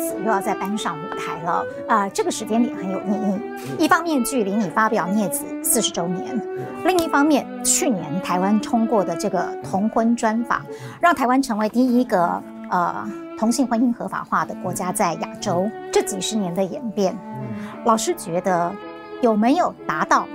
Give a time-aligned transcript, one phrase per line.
[0.00, 2.10] 子又要再搬上舞台了啊、呃！
[2.10, 3.84] 这个时间点很有意义。
[3.84, 6.34] 一方面，距离你发表《孽子》四十周年；
[6.84, 10.64] 另一方面，去年台湾通过的这个同婚专法，
[11.00, 13.06] 让台湾成为第一个呃
[13.38, 15.70] 同性婚姻合法化的国家，在亚洲。
[15.92, 17.16] 这几十年的演变，
[17.84, 18.72] 老师觉得
[19.20, 20.26] 有没有达到？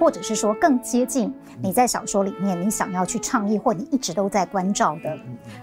[0.00, 5.16] 或者是说更接近你在小说里面你想要去倡议或你一直都在关照的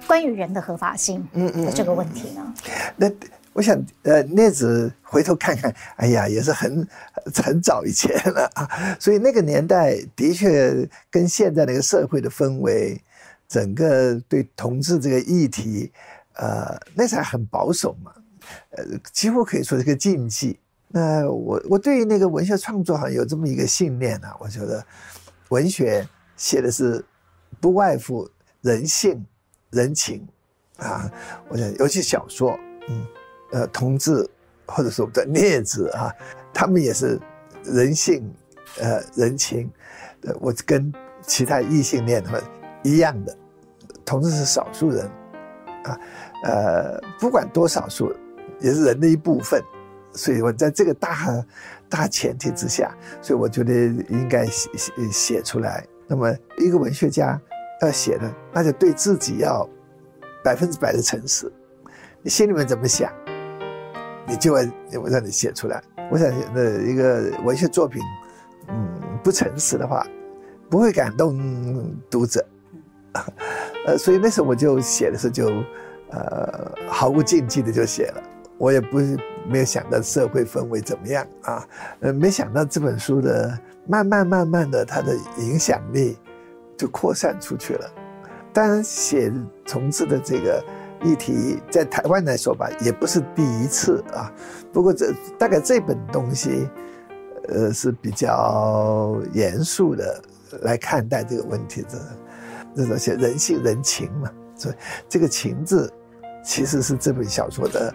[0.08, 2.54] 关于人的合法性的这个问题呢？
[2.96, 3.10] 那
[3.54, 6.88] 我想呃，那子回头看看，哎呀，也是很
[7.44, 8.98] 很早以前了啊。
[9.00, 13.02] 所以那个年代的确跟现在那个社会的氛围，
[13.48, 15.92] 整个对同志这个议题，
[16.36, 18.12] 呃，那时候很保守嘛，
[18.72, 20.60] 呃，几乎可以说是个禁忌。
[20.92, 24.84] 那我我对于那个文学创作好像有这么一个信念啊，我觉得
[25.50, 27.04] 文学写的是
[27.60, 28.28] 不外乎
[28.62, 29.24] 人性、
[29.70, 30.28] 人情
[30.78, 31.12] 啊，
[31.50, 33.06] 我想尤其小说，嗯，
[33.52, 34.28] 呃，同志
[34.66, 36.14] 或者说我们的孽子啊，
[36.54, 37.20] 他们也是
[37.64, 38.32] 人性、
[38.80, 39.70] 呃，人情，
[40.24, 40.92] 呃，我跟
[41.22, 42.42] 其他异性恋他们
[42.84, 43.36] 一样的，
[44.06, 45.06] 同志是少数人
[45.84, 46.00] 啊，
[46.44, 48.14] 呃，不管多少数，
[48.60, 49.62] 也是人的一部分。
[50.12, 51.46] 所以我在这个大
[51.88, 52.92] 大前提之下，
[53.22, 55.86] 所以我觉得应该写写写出来。
[56.08, 57.40] 那么一个文学家
[57.84, 59.70] 要写的，那就对自己要
[60.44, 61.52] 百分之百的诚实。
[62.24, 63.14] 你心里面怎么想，
[64.30, 64.64] 你就要
[65.02, 65.82] 我让你写出来。
[66.12, 68.02] 我想的一个文学作品，
[68.68, 68.88] 嗯，
[69.24, 70.06] 不诚实的话，
[70.70, 72.46] 不会感动读者。
[73.88, 75.48] 呃，所以那时候我就写的时候就，
[76.12, 78.24] 呃，毫无禁忌的就写了。
[78.60, 79.00] 我也不
[79.48, 81.66] 没有想到社会氛围怎么样啊，
[82.02, 83.58] 呃，没想到这本书的
[83.88, 86.18] 慢慢慢慢的它的影响力
[86.78, 87.90] 就扩散出去了。
[88.52, 89.32] 当然，写
[89.66, 90.64] 从事的这个
[91.04, 94.32] 议题在台湾来说吧，也不是第一次啊。
[94.72, 96.68] 不过这大概这本东西，
[97.48, 100.22] 呃，是比较严肃的
[100.62, 102.00] 来看待这个问题的，
[102.76, 104.30] 这种写人性人情嘛。
[104.56, 104.76] 所以
[105.08, 105.92] 这个情字
[106.44, 107.94] 其实是这本小说的。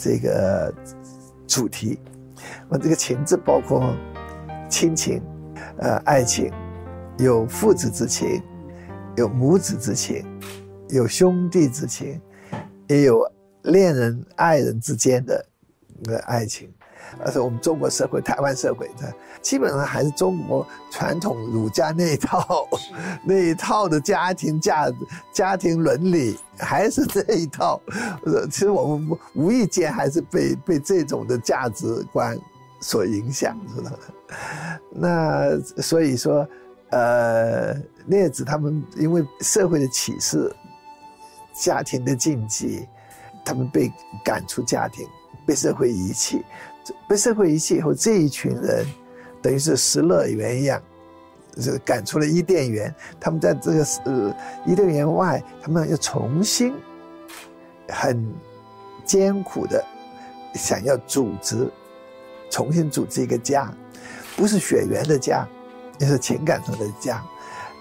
[0.00, 0.72] 这个
[1.44, 1.98] 主题，
[2.68, 3.82] 我这个情字包括
[4.68, 5.20] 亲情，
[5.78, 6.52] 呃，爱情，
[7.18, 8.40] 有父子之情，
[9.16, 10.24] 有母子之情，
[10.90, 12.20] 有兄弟之情，
[12.88, 13.24] 也有
[13.62, 15.46] 恋人爱人之间的
[16.02, 16.68] 那个爱情。
[17.24, 19.10] 而且我们中国社会，台湾社会的
[19.40, 22.68] 基本上还是中国传统儒家那一套，
[23.24, 24.96] 那一套的家庭价值、
[25.32, 27.80] 家庭伦理， 还是这一套。
[28.26, 32.38] 呃，其实我们无意间还是被被这种的价值观
[32.80, 33.98] 所影响，知道吗？
[34.92, 36.46] 那所以说，
[36.90, 37.72] 呃，
[38.08, 40.54] 列子他们因为社会的启示、
[41.58, 42.86] 家庭的禁忌，
[43.44, 43.92] 他们被
[44.24, 45.06] 赶出家庭，
[45.44, 46.44] 被社会遗弃。
[47.06, 48.86] 被社会遗弃以后，这一群人
[49.42, 50.80] 等于是失乐园一样，
[51.58, 52.94] 是赶出了伊甸园。
[53.20, 56.72] 他们在这个呃伊甸园外，他们要重新
[57.88, 58.26] 很
[59.04, 59.84] 艰苦的
[60.54, 61.70] 想要组织，
[62.50, 63.70] 重新组织一个家，
[64.34, 65.46] 不是血缘的家，
[65.98, 67.22] 也是情感上的家。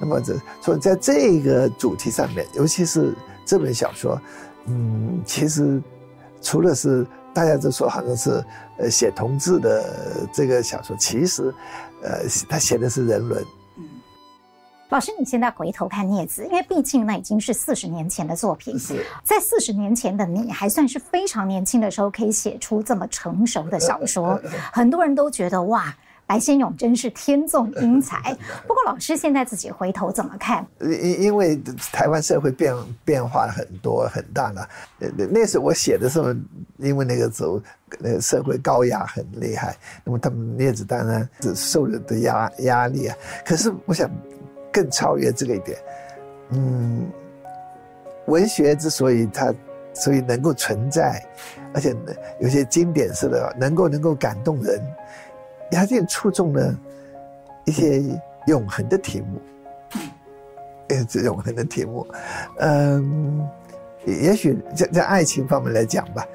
[0.01, 3.15] 那么这所以在这个主题上面，尤其是
[3.47, 4.21] 这本小说，
[4.67, 5.81] 嗯，其实
[6.41, 7.07] 除了是。
[7.33, 8.43] 大家都说好像是
[8.79, 11.53] 呃写同志的这个小说，其实，
[12.01, 13.45] 呃，他写的是人伦。
[13.77, 13.83] 嗯，
[14.89, 18.79] 老师，你现在回头看《孽子》，因为毕竟那已经是四十年前的作品。
[18.79, 24.41] 是，在四十年前的你还算是非常年轻的时候，可以写出这么成熟的小说，
[24.73, 25.95] 很多人都觉得哇。
[26.27, 28.35] 白先勇真是天纵英才，
[28.67, 30.67] 不过老师现在自己回头怎么看？
[30.81, 31.57] 因因为
[31.91, 34.67] 台湾社会变变化很多很大了。
[35.31, 36.35] 那时候我写的时候，
[36.79, 37.61] 因为那个时候
[37.97, 43.15] 那个社会高压很厉害，那么他们孽子当然是受了的压压力啊。
[43.45, 44.11] 可是我想
[44.69, 45.79] 更超越这个一点，
[46.49, 47.09] 嗯，
[48.25, 49.53] 文学之所以它
[49.93, 51.25] 所以能够存在，
[51.73, 51.95] 而且
[52.41, 54.81] 有些经典式的能够能够感动人。
[55.71, 56.73] 他这触中了
[57.65, 58.01] 一些
[58.47, 59.41] 永恒的题目，
[60.89, 62.07] 呃，这永恒的题目，
[62.59, 63.47] 嗯，
[64.05, 66.25] 也许在在爱情方面来讲吧，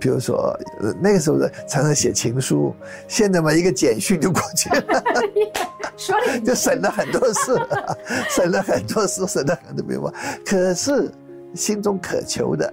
[0.00, 0.58] 比如说
[1.00, 2.74] 那个时候的常常写情书，
[3.06, 5.02] 现在嘛一个简讯就过去了，
[5.96, 7.54] 说 就 省了很多事，
[8.30, 10.12] 省了很多事，省了很多笔墨。
[10.46, 11.12] 可是
[11.54, 12.72] 心中渴求的，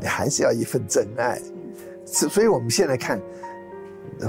[0.00, 1.40] 你还是要一份真爱。
[2.04, 3.20] 所以我们现在看，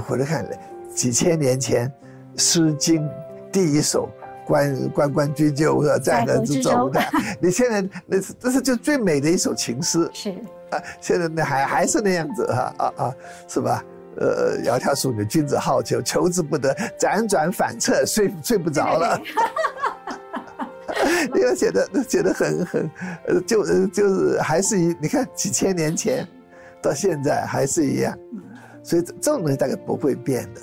[0.08, 0.58] 回头看来。
[0.96, 1.88] 几千年前，
[2.42, 3.02] 《诗经》
[3.52, 4.08] 第一首
[4.46, 7.00] “关关关雎鸠，在河之洲”的，
[7.38, 10.08] 你现在那是这是就最美的一首情诗。
[10.14, 10.30] 是。
[10.70, 13.14] 啊，现在那还还是那样子啊啊啊，
[13.46, 13.84] 是吧？
[14.18, 19.20] 呃，窈窕淑女，君子好逑，求之不得，辗转反侧，睡睡不着了。
[21.34, 22.90] 你要写的写的很很，
[23.28, 26.26] 呃，就就是还是一，你看几千年前
[26.80, 28.16] 到现在还是一样，
[28.82, 30.62] 所以这种东西大概不会变的。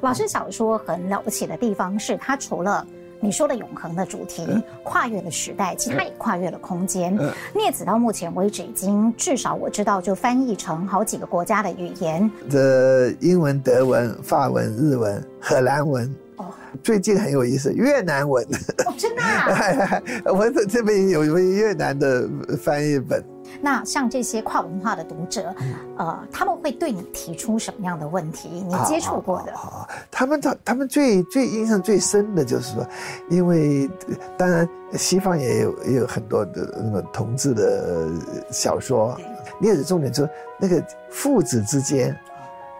[0.00, 2.86] 老师小说很了不起的地方是，它除了
[3.20, 4.46] 你说的永恒的主题，
[4.82, 7.16] 跨越了时代，其实它也跨越了空间。
[7.54, 16.14] 《孽子》到目前为止已经至少我知道就翻译成好几个国家的语言，这英文、德文、法文、日文、荷兰文。
[16.36, 16.46] 哦，
[16.82, 18.42] 最近很有意思，越南文。
[18.86, 20.02] 哦，真的啊？
[20.32, 22.26] 我这这边有一位越南的
[22.62, 23.22] 翻译本。
[23.60, 25.54] 那像这些跨文化的读者，
[25.96, 28.48] 呃，他们会对你提出什么样的问题？
[28.48, 29.52] 你接触过的？
[29.52, 32.86] 啊，他们他他们最最印象最深的就是说，
[33.28, 33.90] 因为
[34.36, 38.08] 当然西方也有也有很多的那个同志的
[38.50, 39.16] 小说，
[39.60, 42.16] 也是重点就是那个父子之间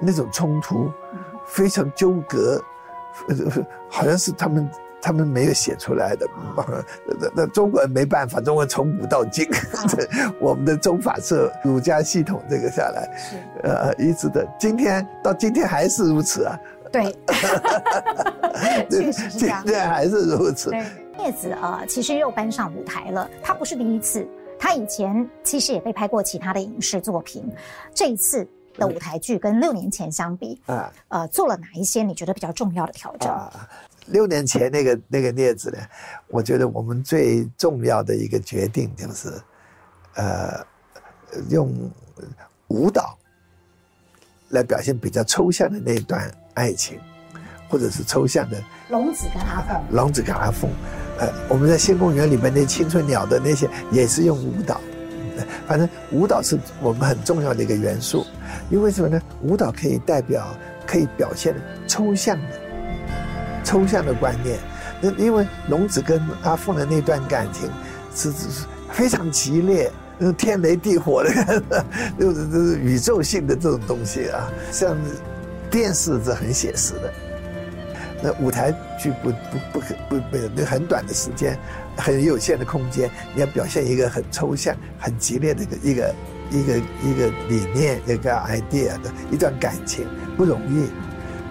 [0.01, 0.91] 那种冲突
[1.47, 2.61] 非常纠葛，
[3.89, 4.69] 好像是他们。
[5.03, 6.27] 他们没有写出来的，
[7.21, 9.49] 那那中国人没办法，中国从古到今，
[10.41, 13.37] 我们的宗法社儒家系统这个下来，是。
[13.69, 16.59] 呃，一直的，今天到今天还是如此啊。
[16.93, 17.17] 对，
[18.91, 20.73] 确实是这样，今天还是如此。
[21.19, 24.27] 叶子啊，其实又搬上舞台了，他不是第一次，
[24.59, 27.45] 他以前其实也被拍过其他的影视作品，
[27.95, 33.31] 这一次的舞台剧跟六年前相比啊，呃，做了哪一些你觉得比较重要的调整？
[33.31, 33.53] 啊
[34.11, 35.79] 六年前那个那个镊子呢，
[36.29, 39.33] 我觉得我们最重要的一个决定就是，
[40.15, 40.67] 呃，
[41.49, 41.73] 用
[42.69, 43.17] 舞蹈
[44.51, 46.99] 来表现比较抽象的那段爱情，
[47.69, 50.71] 或者是抽象的龙子跟阿凤，龙子跟阿凤，
[51.19, 54.81] 呃，我们在新公园里面那青春鸟的那些也是用舞蹈，
[55.67, 58.27] 反正舞蹈是我们很重要的一个元素，
[58.71, 59.23] 因为什么呢？
[59.43, 60.55] 舞蹈可以代表，
[60.87, 61.55] 可以表现
[61.87, 62.60] 抽象的。
[63.71, 64.59] 抽象的观念，
[65.01, 67.71] 那因为龙子跟阿凤的那段感情
[68.13, 69.93] 是是非常激烈，
[70.37, 71.63] 天雷地火的，
[72.19, 74.51] 就是就是宇宙性的这种东西啊。
[74.73, 74.97] 像
[75.71, 77.13] 电视是很写实的，
[78.21, 81.57] 那舞台剧不不不可不不那很短的时间，
[81.97, 86.15] 很有限的空间，你要表现一个很抽象、很激烈的一个一个
[86.51, 90.89] 一个一个理念、一个 idea 的一段感情不容易。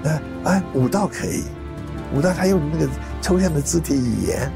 [0.04, 1.46] 那啊，舞蹈可以。
[2.14, 2.90] 舞蹈，他用那个
[3.22, 4.52] 抽象的肢体语言，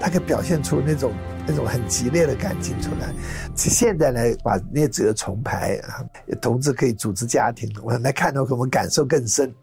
[0.00, 1.12] 他可以表现出那种
[1.46, 3.12] 那种很激烈的感情出来。
[3.54, 6.02] 现在来把孽子重排啊，
[6.40, 9.54] 同志可以组织家庭，我来看到我们感受更深。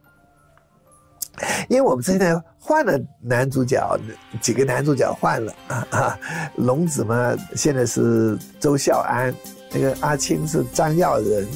[1.70, 4.00] 因为我们现在换了男主角，
[4.42, 6.20] 几个男主角换了啊啊，
[6.58, 9.34] 龙子嘛，现在是周孝安，
[9.72, 11.48] 那个阿青是张耀仁，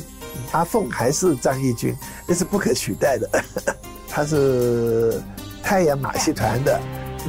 [0.54, 1.96] 阿凤还是张艺军，
[2.26, 3.30] 那是不可取代的，
[4.10, 5.22] 他是。
[5.66, 6.80] 太阳马戏团的，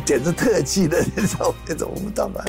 [0.05, 2.45] 简直特技的那种那种舞蹈嘛，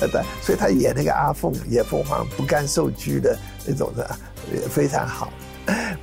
[0.00, 3.36] 呃，对，所以他演那个阿凤，演凤凰不甘受拘的
[3.66, 4.08] 那种的，
[4.54, 5.28] 也非常好。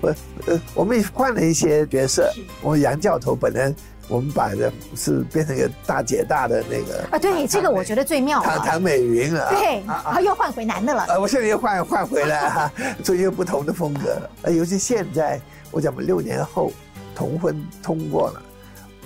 [0.01, 0.13] 我
[0.47, 2.29] 呃，我们也换了一些角色。
[2.61, 3.73] 我杨教头本来
[4.09, 8.41] 我们把的是变成一个大姐大的那个啊，对，这个我觉得最妙。
[8.41, 11.03] 唐唐美云啊，对，然后又换回男的了。
[11.03, 12.71] 啊，我现在又换换回来 哈，
[13.01, 14.21] 做一个不同的风格。
[14.41, 15.39] 呃，尤其现在，
[15.71, 16.69] 我讲我们六年后
[17.15, 18.43] 同婚通过了。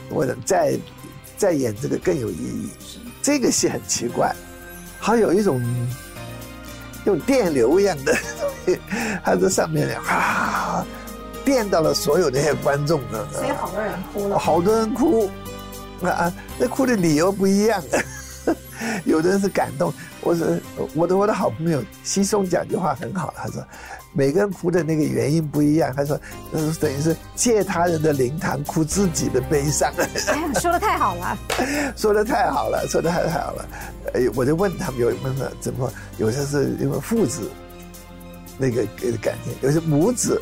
[0.10, 0.78] 我再
[1.38, 2.70] 再演这个更有意义。
[3.22, 4.36] 这个戏很奇怪，
[5.00, 5.62] 好有一种
[7.06, 8.80] 用电流一样的东西，
[9.24, 10.86] 它在上面啊，
[11.44, 13.28] 电到了所有那些观众呢。
[13.34, 14.40] 所以好多人哭了。
[14.40, 15.30] 好多人哭，
[16.04, 17.84] 啊，那哭的理由不一样。
[19.06, 19.92] 有的人是感动。
[20.26, 20.62] 我是
[20.96, 23.64] 我的我的好朋友西松讲句话很好，他说。
[24.18, 26.18] 每个人哭的那个原因不一样，他说，
[26.54, 29.92] 嗯，等于是借他人的灵堂哭自己的悲伤。
[30.00, 30.06] 哎
[30.40, 31.38] 呀，说的 太好了，
[31.98, 33.68] 说的太好了，说的太太好了。
[34.14, 35.92] 哎，我就问他们，有问了怎么？
[36.18, 37.52] 有些是因为父子
[38.58, 38.86] 那个
[39.22, 40.42] 感情，有些母子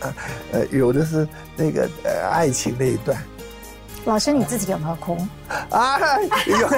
[0.00, 0.08] 啊，
[0.52, 3.22] 呃，有的是那个呃爱情那一段。
[4.04, 5.16] 老师，你自己有没有哭？
[5.70, 5.98] 啊，
[6.46, 6.68] 有，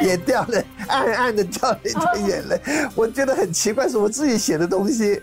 [0.02, 2.60] 也掉了，暗暗的掉了一滴眼泪。
[2.94, 5.22] 我觉得很奇怪，是我自己写的东西。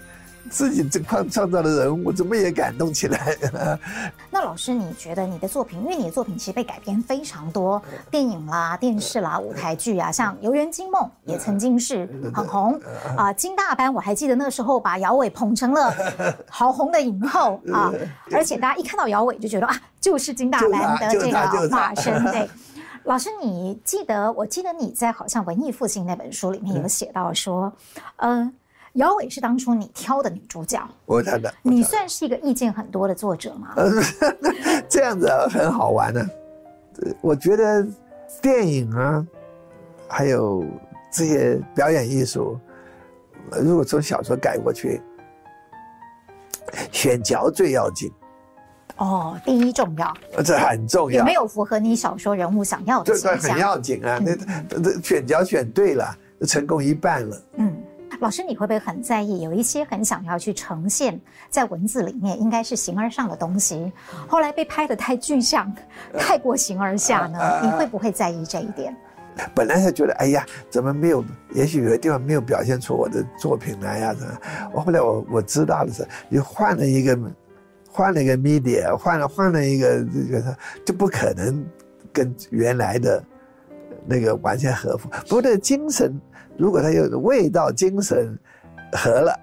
[0.50, 3.80] 自己这创创造的人物，怎么也感动起来了？
[4.30, 12.74] 那老师，你觉得你的作品，因为你的作品其实被改编非常多，电影啦、电视啦、舞台剧啊，像《游园惊梦》也曾经是很红
[13.16, 13.26] 啊。
[13.26, 15.94] 呃、金大班，我还记得那时候把姚伟捧成了
[16.50, 17.92] 好红的影后啊，
[18.32, 22.24] 而且大家一看到姚伟就觉得啊，就是金大班的这个化身。
[22.26, 22.50] 对，
[23.06, 24.32] 老师，你记得？
[24.34, 27.72] 我记得你在好像《文艺复兴》那本书里面有写到说，
[28.18, 28.54] 嗯、呃。
[28.94, 31.54] 姚伟是当初你挑的女主角，我挑的。
[31.62, 33.74] 你算是一个意见很多的作者吗？
[34.90, 36.30] 这样子很好玩呢、啊。
[37.22, 37.88] 我觉得
[38.42, 39.26] 电影啊，
[40.10, 40.66] 还有
[41.12, 42.60] 这些表演艺术，
[43.62, 45.02] 如果从小说改过去，
[46.92, 48.12] 选角最要紧。
[48.98, 51.20] 哦，第一重要，这很重要。
[51.20, 53.40] 有没有符合你小说人物想要的形象？
[53.40, 54.20] 这很要紧啊！
[54.22, 54.36] 那
[54.70, 56.14] 那选角选对了，
[56.46, 57.42] 成功一半了。
[57.54, 57.74] 嗯。
[58.22, 63.92] 老师，你会不会很在意有一些很想要去呈现在文字里面，应该是形而上的东西，
[64.28, 65.74] 后来被拍得太具象，
[66.20, 67.62] 太过形而下呢？
[67.64, 68.96] 你会不会在意这一点？
[69.56, 71.26] 本来是觉得，哎呀，怎么没有？
[71.56, 74.16] 也许有的地方没有表现出我的作品来呀？
[74.72, 77.18] 我后来我我知道的是，你换了一个，
[77.90, 81.66] 换了一个 media，换了换了一个这个，就不可能
[82.14, 83.24] 跟原来的
[84.06, 85.10] 那个完全合符。
[85.28, 86.22] 不过这个精神。
[86.58, 88.38] 如果他有味道、精神
[88.94, 89.40] 合了，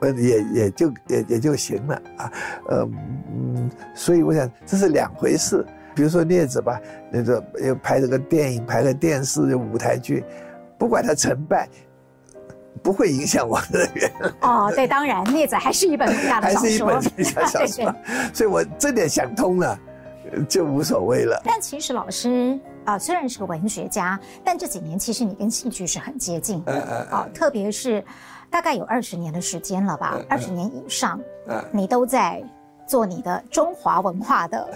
[0.00, 2.32] 呃，也也就也也就行了啊，
[2.68, 2.88] 呃，
[3.34, 5.64] 嗯，所以我想这是两回事。
[5.94, 10.24] 比如说镊子吧，那个又拍这个电影、拍个电视、舞台剧，
[10.78, 11.68] 不管它成败，
[12.82, 14.10] 不会影响我的人。
[14.40, 17.94] 哦，对，当然，镊子还是一本很大的小说，还是一本小说，
[18.32, 19.78] 所以我这点想通了，
[20.48, 21.42] 就无所谓了。
[21.44, 22.58] 但其实老师。
[22.84, 28.04] 啊，虽然是个文学家，但这几年其实你跟戏剧是很接近的啊，特别是
[28.48, 31.20] 大概有二十年的时间了吧，二十年以上，
[31.70, 32.42] 你都在
[32.86, 34.68] 做你的中华文化的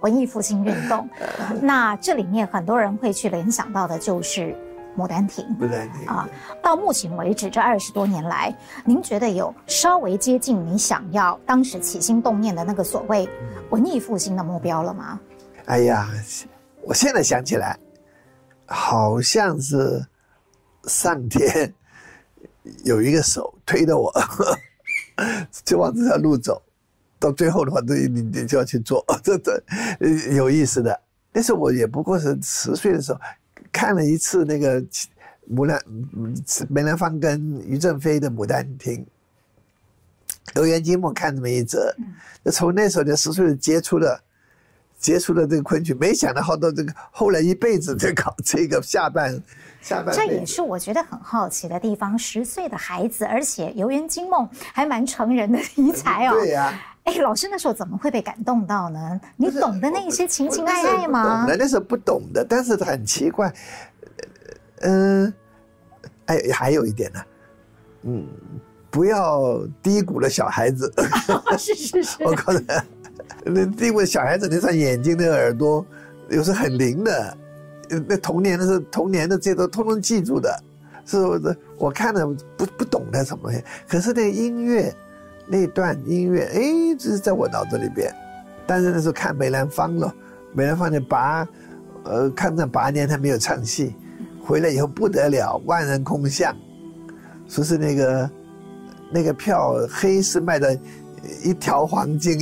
[0.00, 1.08] 文艺复兴运动。
[1.60, 4.54] 那这里面很多人会去联想到的就是
[5.00, 5.44] 《牡丹亭》。
[5.64, 6.28] 牡丹亭啊，
[6.62, 13.28] 到目前为止这二十多年来，您觉得有稍微接近你想要当时起心动念的那个所谓
[13.70, 15.18] 文艺复兴的目标了吗？
[15.64, 16.08] 哎呀。
[16.86, 17.76] 我现在想起来，
[18.64, 20.06] 好像是
[20.84, 21.74] 上天
[22.84, 24.12] 有一个手推着我，
[25.64, 26.62] 就往这条路走。
[27.18, 29.60] 到最后的话，你你你就要去做， 这这
[30.34, 31.00] 有意思的。
[31.32, 33.18] 那时候我也不过是十岁的时候
[33.72, 34.80] 看了一次那个
[35.50, 35.82] 牡丹
[36.68, 39.04] 梅兰芳跟于正飞的《牡丹亭》，
[40.54, 41.92] 游园惊梦看这么一则，
[42.44, 44.22] 就从那时候就十岁就接触了。
[45.06, 49.40] 接触了这个昆曲，没想到好多这个后来一辈子在搞这个下半
[49.80, 50.12] 下半。
[50.12, 52.18] 这也是我觉得很好奇的地方。
[52.18, 56.32] 十岁的孩子，而且《游园惊梦》还蛮成人的题材哦。
[56.32, 56.96] 对呀、啊。
[57.04, 59.20] 哎，老师那时候怎么会被感动到呢？
[59.36, 61.42] 你懂得那些情情爱爱吗？
[61.42, 63.54] 懂的，那时候不懂的，但是很奇怪。
[64.80, 65.32] 嗯，
[66.24, 67.20] 哎，还有一点呢，
[68.02, 68.26] 嗯，
[68.90, 70.92] 不要低估了小孩子。
[71.56, 72.16] 是 是是。
[72.26, 72.66] 我告诉你。
[73.44, 75.84] 那因为小孩子那双眼睛、那个耳朵，
[76.30, 77.36] 有时很灵的，
[78.08, 80.62] 那童年的是童年的这些都通通记住的，
[81.04, 81.56] 是不是？
[81.78, 84.92] 我看了不不懂的什么东西，可是那音乐，
[85.46, 88.12] 那段音乐，哎，这是在我脑子里边。
[88.66, 90.12] 但是那时候看梅兰芳了，
[90.52, 91.46] 梅兰芳那八，
[92.02, 93.94] 呃，抗战八年他没有唱戏，
[94.44, 96.52] 回来以后不得了，万人空巷，
[97.46, 98.30] 说是那个
[99.12, 100.76] 那个票黑市卖的。
[101.42, 102.38] 一条黄金，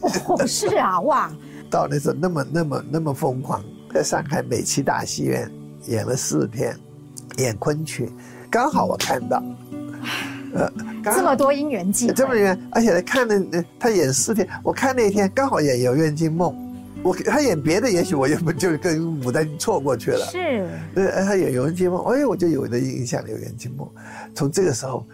[0.00, 1.30] 哦，是啊，哇！
[1.70, 5.50] 到那时候那么那么那么疯狂，在上海美琪大戏院
[5.86, 6.74] 演了四天，
[7.36, 8.10] 演昆曲，
[8.50, 9.42] 刚好我看到，
[10.54, 10.72] 呃，
[11.04, 16.50] 这么多姻缘际，这么远，而且看了他演四天，我看那天刚好演《游园惊梦》，
[17.02, 23.86] 我他演别的，也许我又不就跟牡丹错过去了，是，对，他演《游园惊梦》，哎，我就有的印象，《游园惊梦》，
[24.34, 25.06] 从这个时候。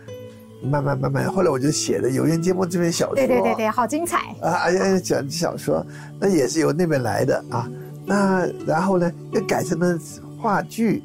[0.64, 3.14] 慢慢慢慢，后来我就写了《游园惊梦》这篇小说。
[3.14, 4.52] 对对对对，好精彩啊！
[4.64, 5.84] 哎呀，讲小说，
[6.18, 7.70] 那也是由那边来的啊。
[8.06, 9.98] 那然后呢，又改成了
[10.40, 11.02] 话剧，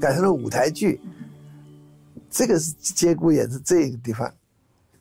[0.00, 1.00] 改成了舞台剧。
[2.30, 4.30] 这个是节骨眼是这个地方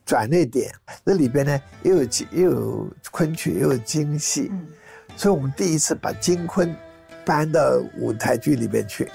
[0.05, 0.71] 转捩点。
[1.03, 4.51] 那里边呢，又有又有昆曲，又有京戏，
[5.15, 6.75] 所以我们第一次把京昆
[7.25, 9.09] 搬到舞台剧里边去，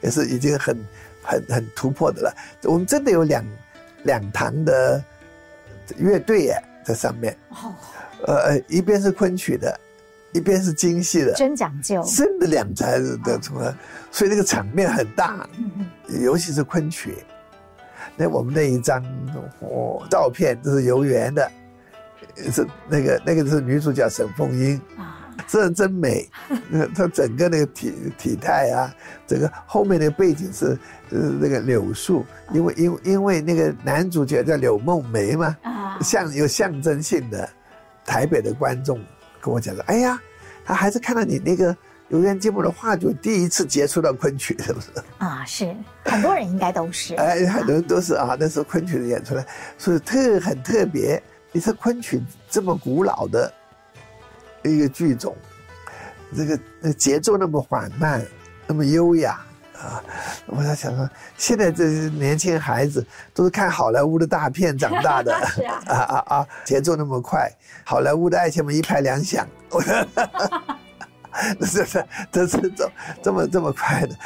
[0.00, 0.76] 也是已经很
[1.22, 2.36] 很很突破的了。
[2.62, 3.44] 我们真的有两。
[4.04, 5.02] 两堂的
[5.98, 7.74] 乐队耶，在上面，哦，
[8.26, 9.78] 呃，一边是昆曲的，
[10.32, 13.74] 一边是京戏的，真讲究，真的两台的出来，
[14.10, 15.48] 所以那个场面很大，
[16.22, 17.16] 尤其是昆曲。
[18.16, 19.04] 那我们那一张
[19.60, 21.50] 哦照片都是游园的，
[22.52, 24.80] 是那个那个是女主角沈凤英。
[25.46, 26.28] 这真美，
[26.94, 28.94] 他整个那个体体态啊，
[29.26, 30.78] 整个后面那个背景是
[31.10, 35.56] 呃那个柳树，因为因为因为那个男主角叫柳梦梅嘛，
[36.00, 37.48] 像有象征性的。
[38.06, 39.00] 台北的观众
[39.40, 40.20] 跟我讲说：“哎呀，
[40.62, 41.74] 他还是看到你那个
[42.08, 44.88] 游园惊梦的话剧第一次接触到昆曲，是不是？
[45.16, 45.74] 啊，是
[46.04, 47.14] 很多人应该都是。
[47.14, 49.46] 哎，很多人都是啊，那时候昆曲的演出来，
[49.78, 51.18] 所以特很特别。
[51.50, 53.50] 你说昆曲这么古老的
[54.70, 55.36] 一个剧种，
[56.36, 56.58] 这个
[56.94, 58.24] 节奏那么缓慢，
[58.66, 59.40] 那么优雅
[59.78, 60.02] 啊！
[60.46, 65.34] 我在想说，现在这些年轻孩子都是看好莱坞的大片长大的，
[65.68, 66.48] 啊啊啊，啊！
[66.64, 67.50] 节奏那么快，
[67.84, 69.46] 好莱坞的爱情们一拍两响。
[71.58, 71.84] 这是
[72.30, 72.90] 这这这
[73.20, 74.16] 这么这么快的，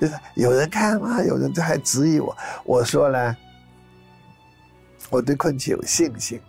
[0.00, 1.22] 就是有人看吗？
[1.22, 2.36] 有人就还质疑我。
[2.64, 3.36] 我说呢，
[5.08, 6.40] 我对昆曲有信心，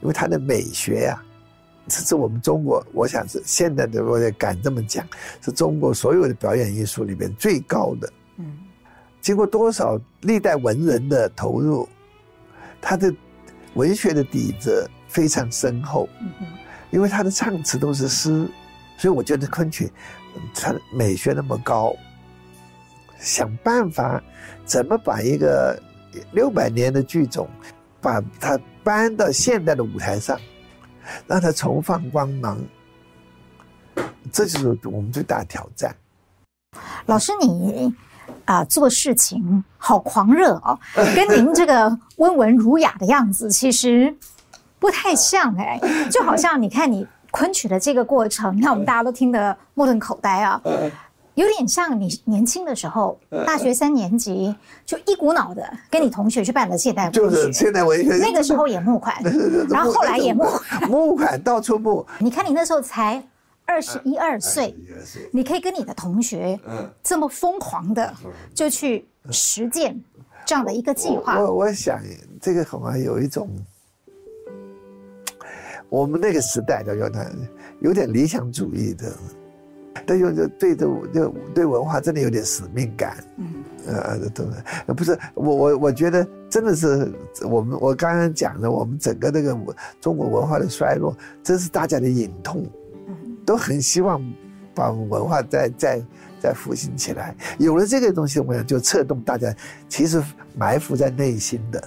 [0.00, 1.26] 因为它的美学呀、啊，
[1.88, 5.06] 这是我们中国，我想是现在的我也敢这么讲，
[5.40, 8.12] 是中国所有的表演艺术里边最高的。
[8.38, 8.58] 嗯，
[9.20, 11.88] 经过多少历代文人的投入，
[12.80, 13.14] 他的
[13.74, 16.08] 文学的底子非常深厚。
[16.20, 16.46] 嗯，
[16.90, 18.48] 因为他的唱词都是诗。
[18.96, 19.92] 所以我觉得昆曲，
[20.54, 21.96] 它美学那么高，
[23.18, 24.22] 想办法
[24.64, 25.76] 怎么把一个
[26.30, 27.48] 六百年的剧种，
[28.00, 30.38] 把它搬到现代的舞台上，
[31.26, 32.58] 让它重放光芒，
[34.32, 35.94] 这就是我们最大的挑战。
[37.06, 37.94] 老师，你
[38.44, 40.78] 啊、呃、做事情好狂热哦，
[41.14, 44.16] 跟您这个温文儒雅的样子其实
[44.78, 45.80] 不太像哎，
[46.10, 47.06] 就好像你看你。
[47.36, 50.60] 昆曲的这个过程，你看我们大家都听得目瞪口呆啊，
[51.34, 54.54] 有点像你年轻的时候，大学三年级
[54.86, 59.16] 就一股脑的跟你同学去办了现代文学，就是现代文学，那个时候也募款，
[59.68, 62.06] 然后后来也募款，募款到处募。
[62.18, 63.22] 你看你那时候才
[63.66, 64.74] 二十一二岁，
[65.32, 66.58] 你可以跟你的同学
[67.02, 68.14] 这么疯狂的
[68.54, 70.00] 就去实践
[70.46, 71.40] 这样的一个计划。
[71.40, 72.00] 我我想
[72.40, 73.48] 这个好像有一种。
[75.90, 77.30] 我们那个时代的有点
[77.80, 79.12] 有点理想主义的，
[80.06, 83.16] 但又对这就对文化真的有点使命感。
[83.36, 83.46] 嗯，
[83.86, 84.46] 呃，对
[84.94, 89.56] 不是我我我觉得真的是我们我刚刚讲的，我们整个那个
[90.00, 92.66] 中国文化的衰落，真是大家的隐痛。
[93.08, 93.14] 嗯，
[93.46, 94.20] 都很希望
[94.74, 96.02] 把文化再再
[96.40, 97.34] 再复兴起来。
[97.58, 99.54] 有了这个东西，我想就策动大家，
[99.88, 100.22] 其实
[100.56, 101.82] 埋伏在内心的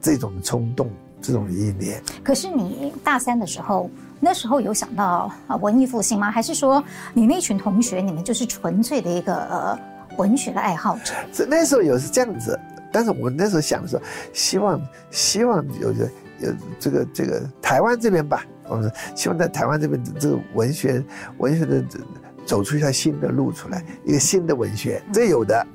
[0.00, 0.90] 这种冲动。
[1.24, 2.02] 这种意念。
[2.24, 3.88] 可是你大三的时候，
[4.24, 6.30] 那时候有想到啊文艺复兴吗？
[6.30, 6.82] 还是说
[7.12, 9.78] 你那群同学，你们就是纯粹的一个呃
[10.16, 11.12] 文学的爱好者？
[11.32, 12.56] 这那时候有是这样子，
[12.92, 14.80] 但是我那时候想的时候，希望
[15.10, 16.08] 希望有个
[16.38, 21.04] 有这个这个台湾这边吧，我们希望在台湾这边这个文学
[21.38, 21.84] 文学的
[22.46, 25.66] 走出一条新的路出来，一个新的文学，这有的。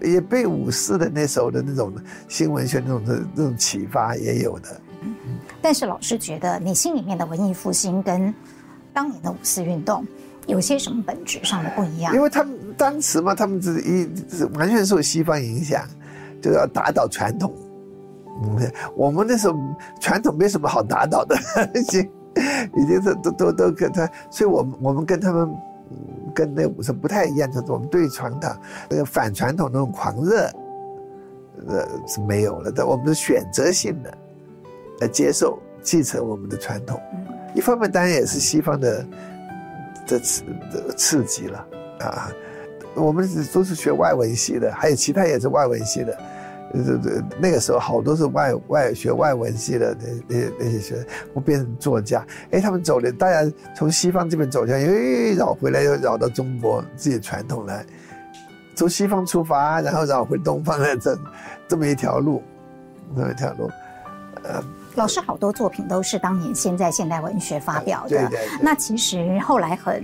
[0.00, 1.92] 也被五四的那时候的那种
[2.28, 4.87] 新文学那种的那种启发也有的，嗯，
[5.68, 8.34] 但是老师觉得你心里面的文艺复兴跟
[8.90, 10.02] 当年的五四运动
[10.46, 12.14] 有些什么本质上的不一样？
[12.14, 14.08] 因为他们当时嘛，他们是一
[14.56, 15.86] 完全受西方影响，
[16.40, 17.52] 就要打倒传统。
[18.42, 19.54] 嗯，我们那时候
[20.00, 21.36] 传统没什么好打倒的，
[21.74, 22.00] 已 经
[22.74, 25.54] 已经是都都都跟他，所以我们我们跟他们。
[26.34, 28.50] 跟那五四不太一样，就是我们对传统
[28.88, 30.50] 那个反传统那种狂热，
[31.66, 32.86] 呃是没有了但。
[32.86, 34.18] 我们是选择性的
[35.00, 37.00] 来接受继承我们的传统，
[37.54, 39.06] 一方面当然也是西方的
[40.06, 41.66] 的刺的刺激了
[42.00, 42.30] 啊。
[42.94, 46.18] 我们都是学外文系的，还有其他也是外文系的。
[46.74, 54.92] 这这那个时候好多是外外学外文系的那那那些学生，我变成作家，哎，他们走了，大家从西方这边走向，又
[55.34, 57.86] 绕回来，又绕到中国自己传统来，
[58.74, 61.18] 从西方出发，然后绕回东方来，这
[61.66, 62.42] 这么一条路，
[63.16, 63.70] 这么一条路，
[64.42, 64.62] 呃，
[64.98, 70.02] 老师好多作品都是当年先在现代文学发表的，对对对，那其实后来很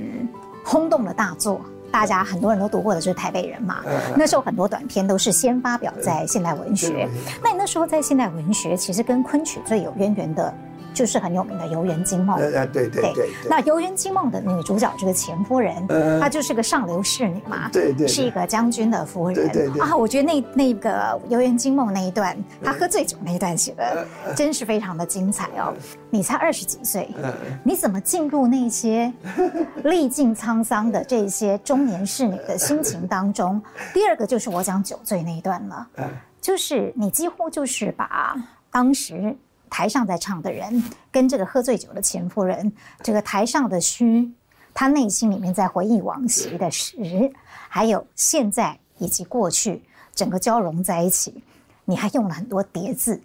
[0.65, 1.61] 轰动的大作。
[1.91, 3.83] 大家很多人都读过的就是《台北人》嘛，
[4.17, 7.09] 那时候很多短篇都是先发表在现代文学。
[7.41, 10.53] 那你那时候在现代文学，其实跟昆曲最有渊源的。
[10.95, 12.39] 就是很有名的《游园惊梦》。
[12.41, 13.29] 对对对对。
[13.51, 15.87] 那《游园惊梦》的女主角这个钱夫人，
[16.21, 19.35] 她就是个上流侍女嘛，对对，是一个将军的夫人。
[19.35, 20.91] 对对啊，我觉得那那个
[21.29, 25.75] 《游园惊梦》那一段，她喝醉酒那一段写的，真是非常的精彩哦。
[26.11, 27.13] 你才二十几岁，
[27.65, 29.13] 你怎么进入那些
[29.83, 33.61] 历尽沧桑的这些中年侍女的心情当中？
[33.93, 35.87] 第二个就是我讲酒醉那一段了，
[36.41, 38.37] 就是你几乎就是把
[38.71, 39.37] 当时。
[39.71, 42.73] 台上在唱的人，跟这个喝醉酒的前夫人，
[43.03, 44.33] 这个台上的虚，
[44.73, 47.33] 他内心里面在回忆往昔的实，
[47.69, 49.83] 还有现在以及过去，
[50.15, 51.43] 整个交融在一起。
[51.85, 53.21] 你还用了很多叠字，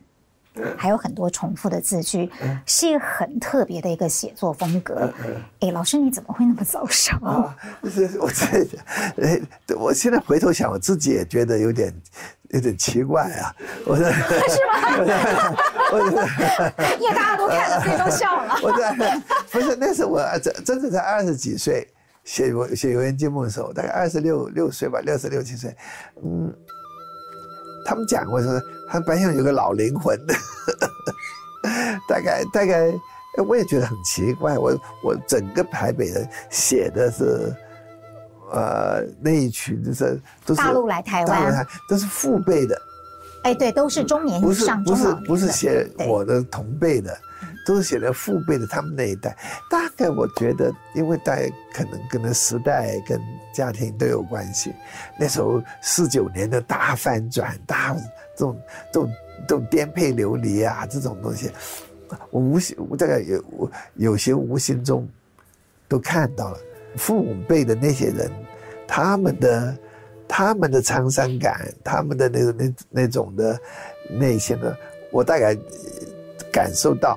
[0.78, 2.30] 还有很多重复的字句，
[2.66, 5.12] 是一个很特别的一个写作风格。
[5.60, 7.16] 哎，老师你怎么会那么早熟？
[7.26, 8.66] 啊，就是我在，
[9.22, 9.40] 哎，
[9.78, 11.94] 我现在回头想，我自己也觉得有点
[12.50, 13.56] 有点奇怪啊。
[13.86, 15.56] 我说 是吗？
[15.92, 16.00] 我
[17.00, 18.56] 因为大家都看了，所以都笑了。
[18.62, 21.88] 我在不是那是我真真的才二十几岁。
[22.26, 25.76] 写我写游园惊梦的时候，大概二十六六岁吧，六十六七岁。
[26.22, 26.54] 嗯，
[27.90, 30.34] 他们讲过说，他班上有个老灵魂的，
[32.08, 32.94] 大概大概，
[33.48, 34.60] 我也觉得很奇怪。
[34.60, 37.52] 我我整个台北人写的是，
[38.52, 42.80] 呃，那一群就是都是大陆来台湾，都是父辈的。
[43.44, 47.18] 哎，对，都是中年以上，不是不是不是写我的同辈的。
[47.70, 49.38] 都是写的父辈的，他们那一代，
[49.70, 53.22] 大概我觉得，因为大家可能跟那时代跟
[53.54, 54.74] 家庭都有关系。
[55.20, 57.96] 那时候四九年的大翻转，大
[58.36, 58.60] 这种
[58.92, 59.14] 这种
[59.48, 61.52] 这种颠沛流离啊，这种东西，
[62.32, 65.08] 我无形我大概有我有些无形中
[65.88, 66.58] 都看到了
[66.98, 68.32] 父母辈的那些人，
[68.88, 69.78] 他们的
[70.28, 73.62] 他们的沧桑感，他们的那个那那种的
[74.10, 74.76] 内心的，
[75.12, 75.56] 我大概
[76.52, 77.16] 感受到。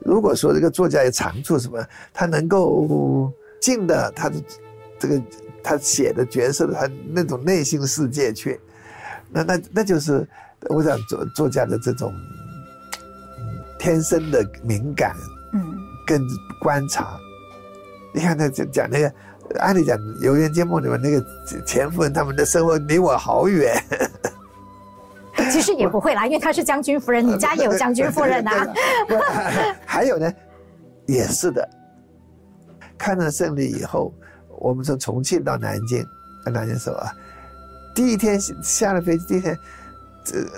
[0.00, 4.36] 如果说这个作家有长处什么，他能够进的他的
[4.98, 5.22] 这个
[5.62, 8.58] 他写的角色的他那种内心世界去，
[9.30, 10.26] 那那那就是
[10.68, 12.12] 我想作作家的这种
[13.78, 15.14] 天生的敏感，
[15.52, 16.20] 嗯，跟
[16.62, 17.18] 观察。
[18.14, 19.12] 你看他讲讲那个，
[19.58, 21.24] 按理讲《游园惊梦》里面那个
[21.64, 23.76] 前夫人，他们的生活离我好远。
[25.50, 28.66] 其实也不会啦，因为她是将军夫人，你家也有将军夫人呐、啊。
[29.86, 30.32] 还有呢，
[31.06, 31.68] 也是的。
[32.96, 34.12] 抗战胜利以后，
[34.58, 36.04] 我们从重庆到南京，
[36.52, 37.12] 南京时候啊，
[37.94, 39.58] 第一天下了飞机，第一天，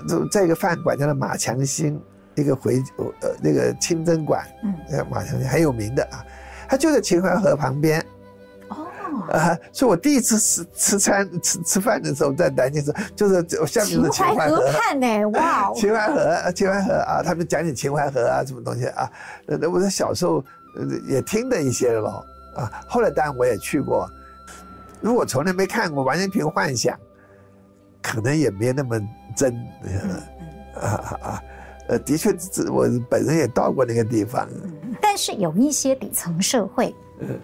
[0.07, 2.01] 这在一个饭馆叫做马强兴，
[2.35, 6.25] 一个回呃那个清真馆，嗯，马强兴很有名的啊，
[6.67, 8.03] 他就在秦淮河旁边。
[9.31, 9.57] 啊！
[9.71, 15.71] 所以我第一次吃吃餐吃吃饭的时候，在南京时候，就是下面是秦淮河畔呢，哇！
[15.75, 17.23] 秦淮河，秦淮河啊！
[17.23, 19.09] 他们讲起秦淮河啊，什么东西啊？
[19.45, 20.43] 那我在小时候
[21.07, 22.71] 也听的一些了啊。
[22.87, 24.09] 后来当然我也去过，
[24.99, 26.99] 如果从来没看过，完全凭幻想，
[28.01, 28.99] 可能也没那么
[29.35, 29.55] 真。
[30.75, 31.43] 啊啊！
[31.87, 32.35] 呃，的确，
[32.69, 34.47] 我本人也到过那个地方。
[35.01, 36.93] 但是有一些底层社会。
[37.19, 37.39] 嗯。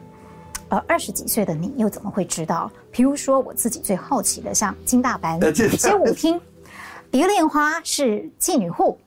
[0.70, 2.70] 呃，二十几岁的你又怎么会知道？
[2.92, 6.40] 比如说，我自己最好奇的，像金大班街舞厅，
[7.10, 9.00] 蝶恋花是妓女户，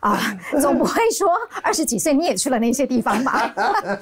[0.00, 0.18] 啊，
[0.60, 1.28] 总不会说
[1.62, 3.54] 二十几岁你也去了那些地方吧？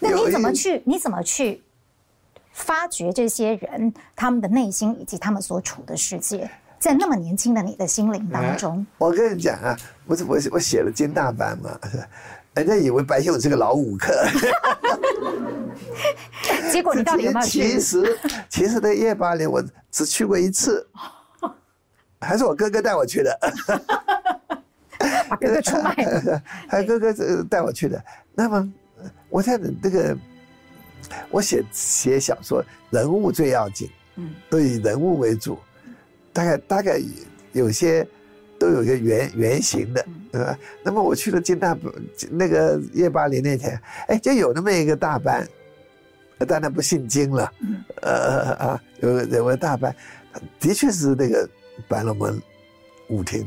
[0.00, 0.82] 那你怎么去？
[0.86, 1.62] 你怎么去
[2.52, 8.86] 发掘这些人他们的内心以及他们所处的世界，在那么年轻的你的心灵当中？
[8.96, 9.76] 我跟你讲啊，
[10.06, 11.78] 不是我我写了金大班嘛。
[12.58, 14.12] 人家以为白先勇是个老舞客，
[16.72, 17.60] 结果你到底有没有去？
[17.60, 18.18] 其实，
[18.48, 20.84] 其实在夜巴黎我只去过一次，
[22.20, 23.38] 还是我哥哥带我去的，
[25.28, 25.94] 把哥哥出卖。
[25.94, 28.04] 了， 还哥哥带我去的。
[28.34, 28.72] 那么，
[29.28, 30.18] 我在这个，
[31.30, 35.56] 我写写小说，人物最要紧，嗯，都以人物为主，
[36.32, 37.00] 大概大概
[37.52, 38.04] 有些。
[38.60, 40.58] 都有一个原原型的，对吧？
[40.82, 41.76] 那么我去了金大
[42.30, 45.46] 那个夜巴黎那天，哎，就有那么一个大班，
[46.46, 47.52] 当然不姓金了，
[48.02, 49.94] 呃啊，有有个大班，
[50.60, 51.48] 的确是那个
[51.88, 52.42] 白龙门
[53.08, 53.46] 舞厅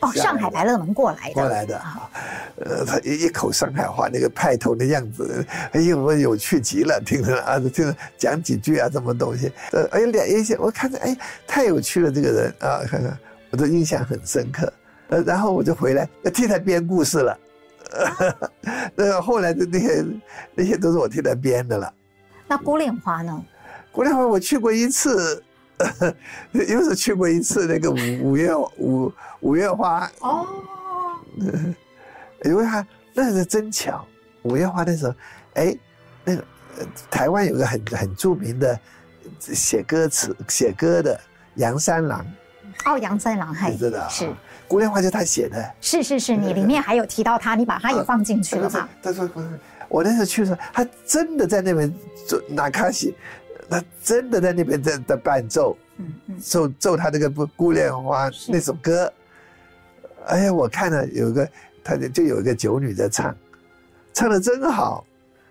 [0.00, 2.10] 哦，上海白乐门过来的，过来的啊，
[2.56, 13.18] 呃，他一一口上海话，那个派头的样子，哎呦，我有趣极了，听着啊，听着讲几句啊，什么东西，呃，哎，两一些，我看着，哎，太有趣了，这个人啊，看看。
[13.52, 14.72] 我的印象很深刻，
[15.10, 17.38] 呃，然后我就回来要替他编故事了，
[18.94, 20.04] 那个 后来的那些
[20.54, 21.92] 那些都是我替他编的了。
[22.48, 23.44] 那孤恋花呢？
[23.92, 25.42] 孤恋花我去过一次，
[26.52, 30.46] 又是去过一次那个五五月五五月花哦，
[32.44, 34.04] 因为他那是真巧，
[34.42, 35.14] 五月花的时候，
[35.54, 35.76] 哎，
[36.24, 36.44] 那个
[37.10, 38.78] 台湾有个很很著名的
[39.40, 41.20] 写歌词写歌的
[41.56, 42.24] 杨三郎。
[42.86, 44.32] 哦，杨三郎还知道，是
[44.70, 48.88] 孤恋花就他写的，是是是，你里面还有提到他，你把他也放进去了嘛？
[49.02, 49.48] 他说不是
[49.90, 51.92] ：“我那时候去的时候，他真的在那边
[52.24, 53.12] 做那卡西，
[53.68, 59.12] 他真的在那边在在伴奏，嗯嗯，奏奏他那个不孤恋花那首歌。
[60.26, 61.48] 哎呀，我看了有个，
[61.82, 63.36] 他就就有一个酒女在唱，
[64.12, 65.04] 唱的真好，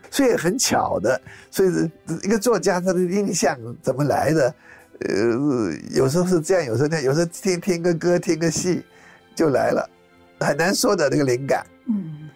[0.09, 1.91] 所以很巧的，所以是
[2.23, 4.55] 一个作家他的印象怎么来的？”
[5.09, 8.81] 呃，有时候是这样，有时候那样，有时候听听个歌，听个戏，
[9.39, 9.89] 就来了，
[10.41, 11.65] 很难说的那个灵感。
[11.87, 12.29] 嗯，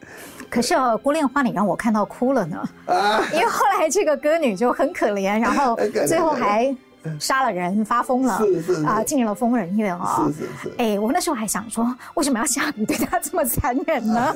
[0.49, 2.63] 可是哦，孤恋花你让我看到哭了呢。
[2.85, 6.73] 啊，因为后来这个歌女就很可怜，然后 最后还
[7.19, 10.31] 杀了人，发疯了，是是啊，进入了疯人院哦。
[10.33, 10.73] 是是是。
[10.77, 14.33] 哎，我那时候还想说，为什么要下你对他这么残忍呢？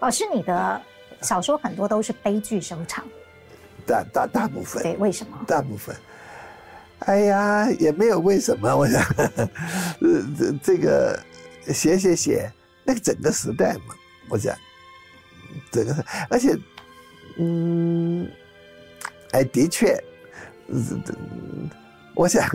[0.00, 0.80] 老 师，你的
[1.22, 3.02] 小说很多都是悲剧收场。
[3.84, 5.36] 大大大部分对，为什么？
[5.44, 5.94] 大部分，
[7.06, 8.68] 哎呀，也没有为什么。
[8.76, 9.38] 我想，呃，
[10.38, 11.18] 这这个
[11.66, 12.50] 写写写，
[12.82, 13.94] 那个整个时代嘛，
[14.28, 14.56] 我想，
[15.70, 16.56] 整个，而且，
[17.36, 18.26] 嗯，
[19.32, 20.02] 哎，的确，
[22.14, 22.48] 我想，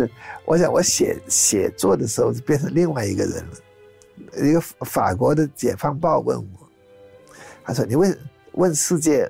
[0.46, 3.58] 我想，我写写作的时候就变成另外一个人了。
[4.44, 6.70] 一个法国的《解放报》问我，
[7.64, 8.20] 他说：“你问
[8.54, 9.30] 问世界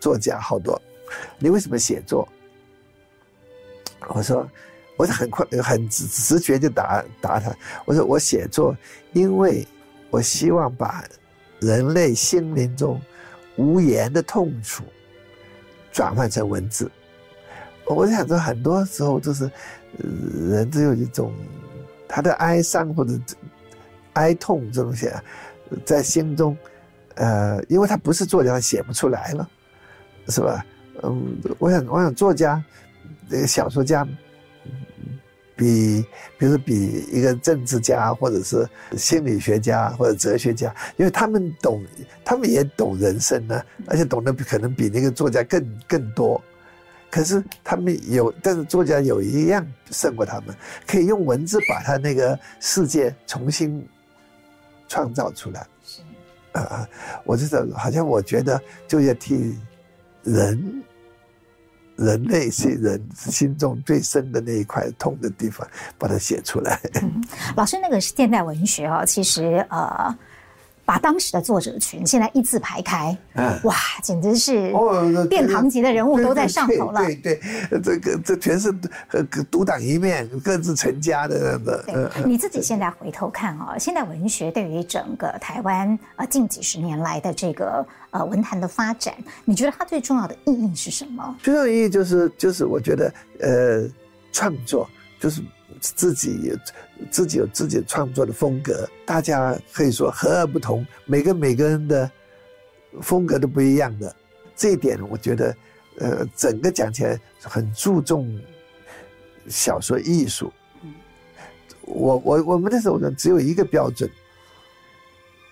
[0.00, 0.80] 作家好多。”
[1.38, 2.26] 你为什么写作？
[4.08, 4.48] 我说，
[4.96, 7.54] 我很快很直直觉就答答他。
[7.84, 8.76] 我说我写作，
[9.12, 9.66] 因为
[10.10, 11.04] 我希望把
[11.60, 13.00] 人类心灵中
[13.56, 14.84] 无言的痛楚
[15.92, 16.90] 转换成文字。
[17.86, 19.50] 我想说，很多时候就是
[20.50, 21.32] 人只有一种
[22.08, 23.12] 他的哀伤或者
[24.14, 25.10] 哀痛这东西，
[25.84, 26.56] 在心中，
[27.16, 29.48] 呃，因为他不是作家，他写不出来了，
[30.28, 30.64] 是吧？
[31.02, 32.62] 嗯，我想，我想作家，
[33.28, 34.06] 这个小说家，
[35.56, 36.04] 比，
[36.38, 41.82] 比如说比一个政治家，或者是心理学家，或者哲学家，因为他们懂，
[42.24, 46.42] 他们也懂人生呢，而且懂得可能比那个作家更更多。
[47.10, 50.56] 可是他们有，但是作家有一样胜过他们，
[50.86, 53.86] 可以用文字把他那个世界重新
[54.88, 55.66] 创造出来。
[55.84, 56.00] 是
[56.52, 56.88] 啊，
[57.24, 59.56] 我就是好像我觉得就要替。
[60.26, 60.82] 人，
[61.96, 65.66] 人类是人心中最深的那一块痛的地方，
[65.98, 66.80] 把它写出来。
[67.56, 70.16] 老师，那个是现代文学啊，其实呃。
[70.84, 74.72] 把当时的作者群现在一字排开，嗯，哇，简直是
[75.30, 77.00] 殿堂级的人物都在上头了。
[77.02, 78.72] 对对，对，这个这全是
[79.50, 81.58] 独当一面，各自成家的。
[81.58, 91.36] 对，你自己现在回头看啊，现代文学对于整个台湾呃近几十年来的这个呃文坛的发展，你觉得它最重要的意义是什么？
[91.42, 93.88] 最重要的意义就是就是我觉得呃
[94.32, 95.42] 创作就是。
[95.94, 96.56] 自己有
[97.10, 102.10] 自己有自己创作的风格，大家可以说和而不同，每个每个人的
[103.02, 104.14] 风格都不一样的。
[104.56, 105.56] 这一点我觉得，
[105.98, 108.40] 呃，整个讲起来很注重
[109.48, 110.52] 小说艺术。
[111.82, 114.08] 我我我们那时候呢，只有一个标准，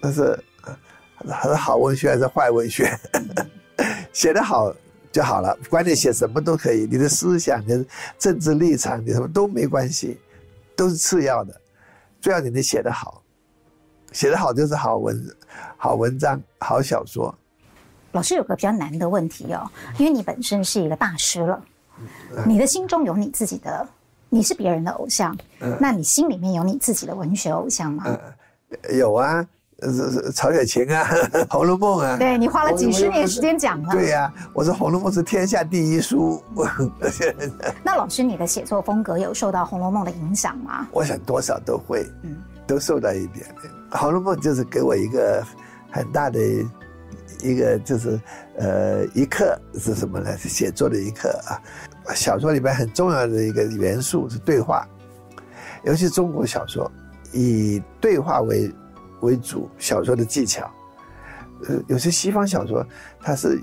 [0.01, 0.39] 那是
[1.29, 2.91] 还是好文学还是坏文学，
[4.15, 4.75] 写得好
[5.13, 7.85] 就好了，管你写什么都可以，你的思想、你的
[8.19, 10.19] 政治立场，你什么都没关系，
[10.75, 11.61] 都是次要的，
[12.21, 13.23] 最要你你写得好，
[14.11, 15.37] 写得好就是好文、
[15.77, 17.35] 好文章、好小说。
[18.13, 21.63] 老师有个比较难的问题哦，因为你本身是一个大师了，
[22.47, 23.87] 你的心中有你自己的，
[24.31, 25.37] 你是别人的偶像，
[25.79, 28.19] 那你心里面有你自己的文学偶像吗？
[28.95, 29.47] 有啊。
[29.83, 31.05] 呃，曹雪芹啊，
[31.51, 33.89] 《红楼梦》啊，对，你花了几十年时间讲了。
[33.91, 36.41] 对呀、啊，我说《红楼梦》是天下第一书。
[37.83, 40.87] 那老师，你的写作风格有受到《红楼梦》的影响吗？
[40.93, 43.45] 我想多少都会，嗯，都受到一点。
[43.99, 45.45] 《红楼梦》就是给我一个
[45.91, 46.39] 很大的
[47.43, 48.21] 一个，就是
[48.59, 50.39] 呃，一课是什么呢？
[50.39, 51.59] 是写作的一课啊。
[52.15, 54.87] 小说里边很重要的一个元素是对话，
[55.83, 56.89] 尤其中国小说
[57.33, 58.73] 以对话为。
[59.23, 60.71] 为主小说的技巧，
[61.69, 62.87] 呃，有些西方小说
[63.21, 63.57] 它是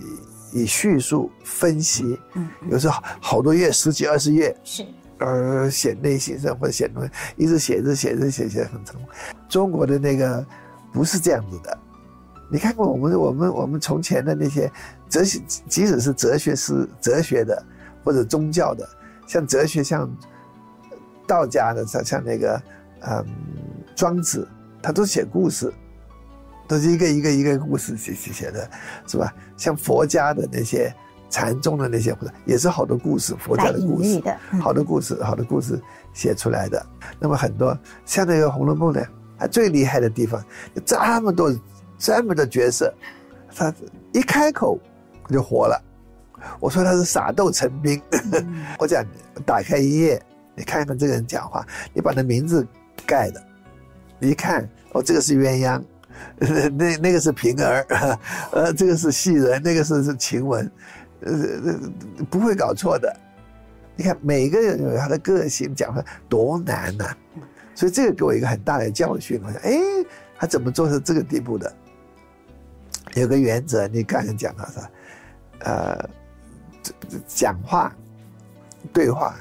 [0.51, 4.85] 以以叙述分析，嗯，有时候好多页，十几二十页，是，
[5.17, 8.95] 而写内心生活，写东西，一直写，一直写，一直写，写很长。
[9.47, 10.45] 中国的那个
[10.91, 11.77] 不是这样子的，
[12.49, 14.71] 你看过我们我们我们从前的那些
[15.09, 17.61] 哲学，即使是哲学是哲学的
[18.03, 18.87] 或者宗教的，
[19.27, 20.09] 像哲学像
[21.27, 22.61] 道家的，像像那个
[23.01, 23.25] 嗯
[23.95, 24.47] 庄子。
[24.81, 25.73] 他都写故事，
[26.67, 28.69] 都是一个一个一个故事写写写的，
[29.07, 29.33] 是吧？
[29.57, 30.93] 像佛家的那些
[31.29, 32.15] 禅宗的那些，
[32.45, 34.21] 也是好多故事，佛家的故事，
[34.61, 35.79] 好多故事，好多故事
[36.13, 36.85] 写出来的。
[37.19, 39.05] 那么很多像那个《红楼梦》呢，
[39.37, 41.53] 它最厉害的地方，有这么多
[41.97, 42.93] 这么多角色，
[43.55, 43.73] 他
[44.13, 44.79] 一开口
[45.29, 45.81] 就活了。
[46.59, 48.01] 我说他是傻豆成兵。
[48.79, 49.03] 我讲
[49.45, 50.21] 打开一页，
[50.55, 52.65] 你看看这个人讲话，你把他名字
[53.05, 53.43] 盖的。
[54.19, 55.81] 一看哦，这个是鸳鸯，
[56.71, 57.85] 那那个是平儿，
[58.51, 60.69] 呃，这个是戏人，那个是是晴雯，
[61.21, 61.33] 呃，
[62.29, 63.15] 不会搞错的。
[63.95, 67.15] 你看每个人有他的个性，讲话多难呐、
[67.75, 69.41] 所以这个给我一个很大的教训。
[69.43, 69.79] 我想，哎，
[70.37, 71.73] 他怎么做到这个地步的？
[73.15, 74.91] 有个原则，你刚才讲到是吧？
[75.59, 76.09] 呃，
[77.27, 77.93] 讲话、
[78.93, 79.35] 对话，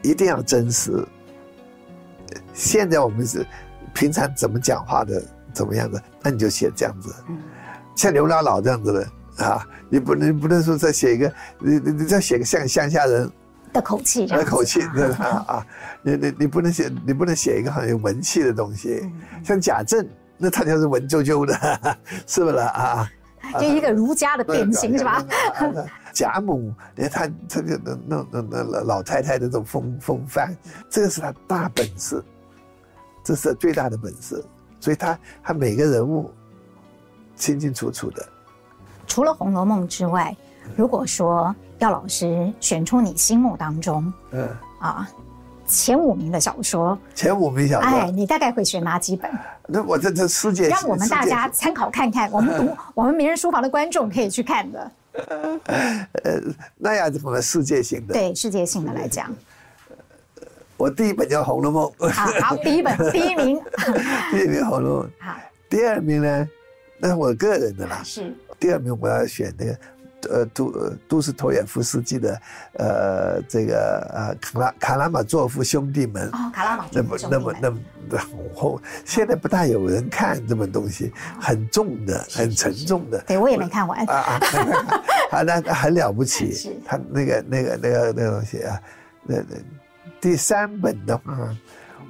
[0.00, 1.06] 一定要真实。
[2.52, 3.46] 现在我们是
[3.94, 7.14] 平常怎么讲话的，怎么样的，那你就写这样子。
[7.94, 13.30] 像刘姥姥这样子的啊，你不能不能说再写一个，你你你再写个像乡下人
[13.72, 15.44] 的口气，的口气， 对吧？
[15.46, 15.66] 啊，
[16.02, 19.10] 你你你不能写，你不能写一个很有文气的东西，
[19.44, 20.06] 像贾政。
[20.38, 21.96] 那他就是文绉绉的，
[22.28, 23.08] 是不是啊？
[23.58, 25.24] 就一个儒家的典型，是吧？
[26.16, 30.56] 贾母，你看他这个那那那那老太太的这种风风范，
[30.88, 32.24] 这个是她大本事，
[33.22, 34.42] 这是最大的本事。
[34.80, 36.30] 所以她她每个人物
[37.34, 38.26] 清清楚楚的。
[39.06, 40.34] 除了《红楼梦》之外，
[40.74, 44.48] 如果说要老师选出你心目当中，嗯
[44.80, 45.06] 啊。
[45.68, 49.28] 前五名的小说，前五名小说，哎，你大概会选哪几本？
[49.66, 52.30] 那我这这世界，让我们大家参考看看。
[52.30, 54.90] 我们读 我们名人书房的观众可以去看的。
[56.24, 56.40] 呃，
[56.76, 59.34] 那样子的世界性的，对世界性的来讲，
[60.76, 61.92] 我第一本叫《红楼梦》。
[62.08, 63.60] 好，好，第一本， 第一名，
[64.30, 65.10] 第一名《红楼梦》。
[65.24, 66.48] 好，第二名呢？
[66.98, 68.00] 那是我个人的啦。
[68.04, 68.34] 是。
[68.58, 69.78] 第二名我要选那个。
[70.30, 70.72] 呃，都
[71.08, 72.40] 都是托也夫斯基的，
[72.74, 78.18] 呃，这个呃，卡拉卡拉马佐夫兄弟们哦，卡拉马佐夫兄弟们，那么那么那
[78.62, 83.18] 么，现在不大有人看这本东西，很重的，很沉重的。
[83.26, 84.04] 对，我也没看完。
[84.06, 84.40] 啊啊，
[85.30, 86.80] 啊， 那很了不起。
[86.84, 88.80] 他那个那个那个那个东西啊，
[89.24, 89.56] 那那
[90.20, 91.56] 第三本的话，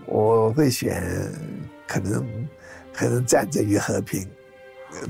[0.06, 1.02] 我会选，
[1.86, 2.24] 可能
[2.92, 4.26] 可能战争与和平。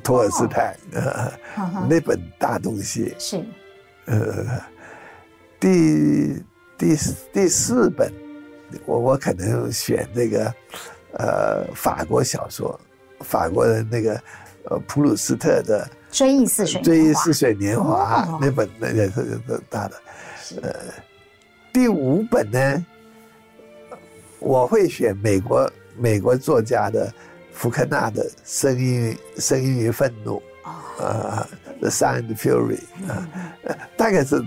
[0.02, 1.32] 托尔斯泰，呃，
[1.88, 3.14] 那本大东西。
[3.18, 3.44] 是，
[4.06, 4.60] 呃，
[5.58, 6.42] 第
[6.76, 6.96] 第
[7.32, 8.12] 第四本，
[8.84, 10.54] 我我可能选那个，
[11.12, 12.78] 呃，法国小说，
[13.20, 14.22] 法国的那个，
[14.64, 19.96] 呃，普鲁斯特的《追忆似水追忆似水年华》那本那也是大的，
[20.62, 20.74] 呃，
[21.72, 22.86] 第五本呢，
[24.38, 27.12] 我会选美国美国作家的。
[27.56, 31.48] 福克纳的声音，声音与愤怒，啊
[31.80, 33.26] ，The Sound and Fury，啊，
[33.96, 34.38] 大概是，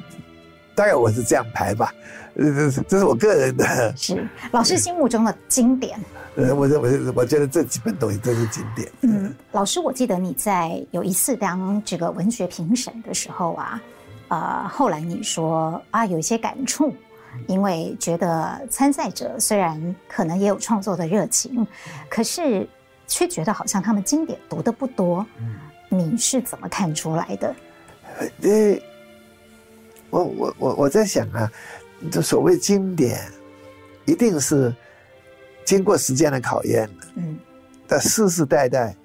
[0.75, 1.91] 大概我是这样排吧，
[2.37, 3.93] 这是这是我个人的。
[3.97, 5.99] 是老师心目中的经典。
[6.35, 8.87] 呃，我我我觉得这几本东西都是经典。
[9.01, 13.81] 嗯，老师，我记得你在有一次当这个文学评审的时候啊，
[14.27, 16.93] 呃，后来你说啊，有一些感触，
[17.47, 21.65] 因为觉得参赛者虽然可能也有创作的热情，
[22.07, 22.69] 可是。
[23.09, 25.25] 却觉得好像他们经典读的不多，
[25.89, 27.55] 你是怎么看出来的？
[28.41, 28.79] 呃，
[30.11, 31.51] 我我我我在想啊，
[32.11, 33.19] 这所谓经典，
[34.05, 34.73] 一定是
[35.65, 37.07] 经过时间的考验的。
[37.15, 37.37] 嗯，
[37.87, 38.95] 但世世代代，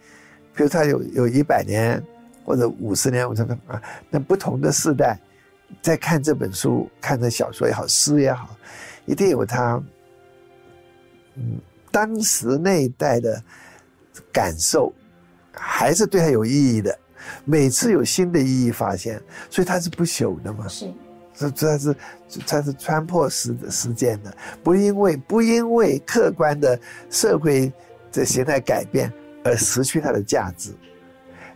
[0.54, 2.00] 比如他有有一百年
[2.44, 5.18] 或者五十年，我说啊，那不同的世代
[5.80, 8.54] 在看这本书，看这小说也好，诗也好，
[9.06, 9.82] 一定有他，
[11.36, 11.58] 嗯，
[11.90, 13.42] 当时那一代的。
[14.32, 14.92] 感受
[15.52, 16.98] 还是对他有意义的，
[17.44, 20.66] 每次有新的意义发现，所以它是不朽的嘛。
[20.66, 20.92] 是，
[21.34, 21.96] 这这是
[22.46, 26.78] 它是穿破时时间的，不因为不因为客观的
[27.10, 27.72] 社会
[28.12, 29.12] 的形态改变
[29.44, 30.72] 而失去它的价值。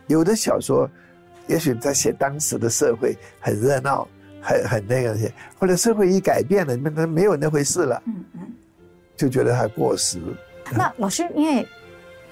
[0.07, 0.89] 有的小说，
[1.49, 4.07] 也许在写当时的社会很热闹，
[4.41, 8.53] 很很那个些，后来社会一改变了，那没有那回事了，嗯嗯，
[9.17, 10.21] 就觉得它过时。
[10.71, 11.67] 那老师，因为。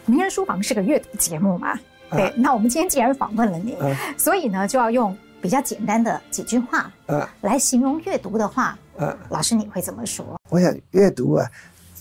[0.07, 1.79] 名人书房是个阅读节目嘛？
[2.11, 8.79] 对，啊、那我们今天既然访问了你，啊、所以呢，就要用比较简单的几句话啊来形容阅读的话。
[8.97, 10.41] 啊，老师你会怎么说？
[10.49, 11.47] 我想阅读啊，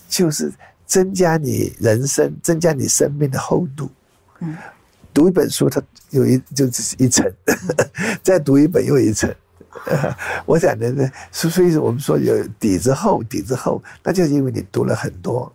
[0.07, 0.49] 就是
[0.85, 3.89] 增加你人生、增加你生命的厚度。
[4.39, 4.55] 嗯，
[5.13, 7.29] 读一本书，它有一就是一层，
[8.23, 9.29] 再读一本又一层。
[9.91, 15.51] 啊、 我想的呢，所以我们说有底子厚，底子厚，那就是因为你读了很多，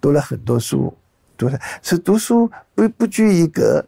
[0.00, 0.92] 读了很多书。
[1.36, 3.84] 读的是读书不不拘一格，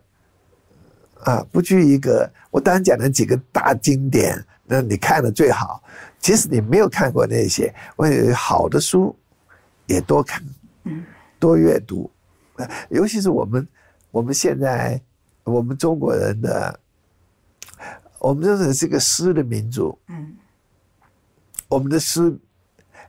[1.21, 2.29] 啊，不拘一格。
[2.51, 5.83] 我当然讲了几个大经典，那你看的最好。
[6.19, 9.15] 即使你没有看过那些，我有好的书
[9.87, 10.43] 也多看，
[11.39, 12.11] 多阅读。
[12.89, 13.69] 尤其是我们
[14.11, 15.01] 我们现在
[15.43, 16.81] 我们中国人的，
[18.19, 20.35] 我们真的是个诗的民族，嗯，
[21.69, 22.35] 我们的诗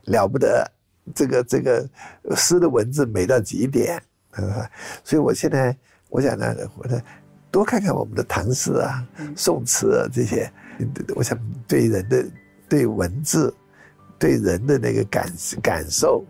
[0.05, 0.69] 了不得，
[1.13, 1.87] 这个这个
[2.35, 4.01] 诗的文字美到极点。
[5.03, 5.75] 所以我现在
[6.09, 7.01] 我想呢，我呢
[7.51, 9.05] 多看看我们的唐诗啊、
[9.35, 10.51] 宋词啊这些，
[11.15, 12.25] 我想对人的
[12.67, 13.53] 对文字、
[14.19, 15.31] 对人的那个感
[15.61, 16.23] 感受，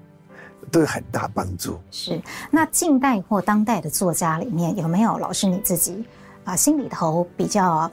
[0.71, 1.79] 都有很大帮助。
[1.89, 6.05] 是，那近代或当代的作家里面有没有老师你自己
[6.43, 7.91] 啊心里头比较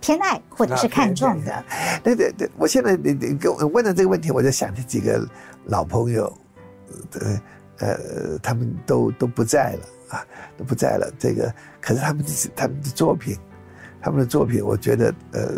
[0.00, 1.64] 偏爱或者是看重的？
[2.02, 5.24] 对对对，我现在你你给我问了这个问题，我就想起几个
[5.66, 6.36] 老朋友，
[7.20, 7.40] 呃
[7.82, 10.26] 呃，他们都都不在了啊，
[10.56, 11.12] 都不在了。
[11.18, 13.36] 这个可是他们的他们的作品，
[14.00, 15.48] 他们的作品，我觉得呃，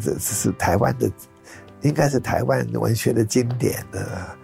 [0.00, 1.10] 这这是台湾的，
[1.82, 4.36] 应该是台湾文学的经典的。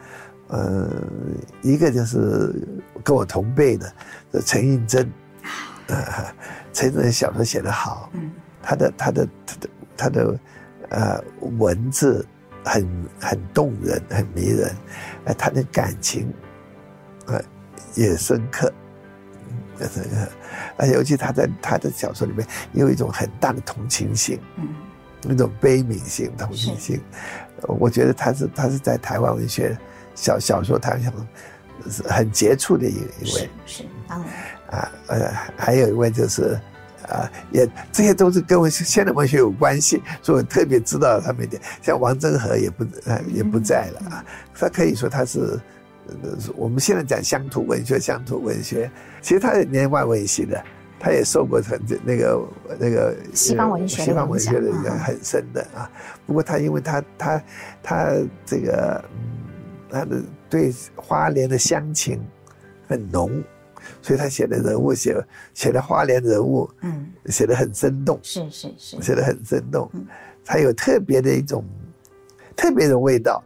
[0.49, 0.91] 呃，
[1.63, 2.53] 一个就是
[3.05, 3.95] 跟我同辈的
[4.45, 5.09] 陈映真，
[5.87, 6.27] 呃，
[6.73, 8.11] 陈映真小说写得好，
[8.61, 10.41] 他的他的他的他的
[10.89, 11.25] 呃
[11.57, 12.27] 文字
[12.65, 12.85] 很
[13.21, 14.75] 很动人，很迷人，
[15.25, 16.29] 呃，他的感情，
[17.31, 17.43] 呃，
[17.95, 18.72] 也深刻，
[19.81, 20.28] 也深刻，
[20.76, 24.68] 而且尤其他在他的小说里面有一种很大的同情心，嗯，
[25.22, 27.01] 那种悲悯性、同情心，
[27.62, 29.76] 我觉得他是他是在台湾文学。
[30.16, 31.11] 小小说，他像
[31.89, 34.28] 是很杰出的一一位，是当然。
[34.70, 36.61] 啊，呃，还有一位就是
[37.09, 41.62] 啊，也这些都是跟我现代文学有关系，所以我特别知道他们一点。
[41.81, 45.59] 像王振和也不呃也不在了啊，他可以说他是
[46.57, 48.91] 我们现在讲乡土文学，乡土文学，
[49.21, 50.63] 其实他也念外文系的，
[50.99, 52.49] 他也受过很那个
[52.79, 55.91] 那个西方文学西方文学的影响很深的啊。
[56.27, 57.43] 不过他因为他他
[57.83, 59.05] 他这个。
[59.93, 62.25] 他的对花莲的乡情
[62.87, 63.43] 很浓，
[64.01, 65.21] 所以他写的人物写
[65.53, 69.91] 写的花莲人物，嗯，写的很生动，是是是，写的很生动，
[70.45, 71.65] 他有特别的一种
[72.55, 73.43] 特别的味道。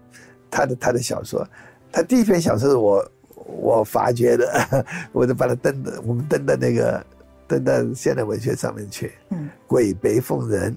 [0.50, 1.48] 他的他的小说，
[1.94, 3.10] 他第一篇小说是我
[3.46, 7.06] 我发掘的， 我就把它登的，我们登的那个
[7.46, 10.76] 登到现代文学上面去，嗯，鬼北凤人。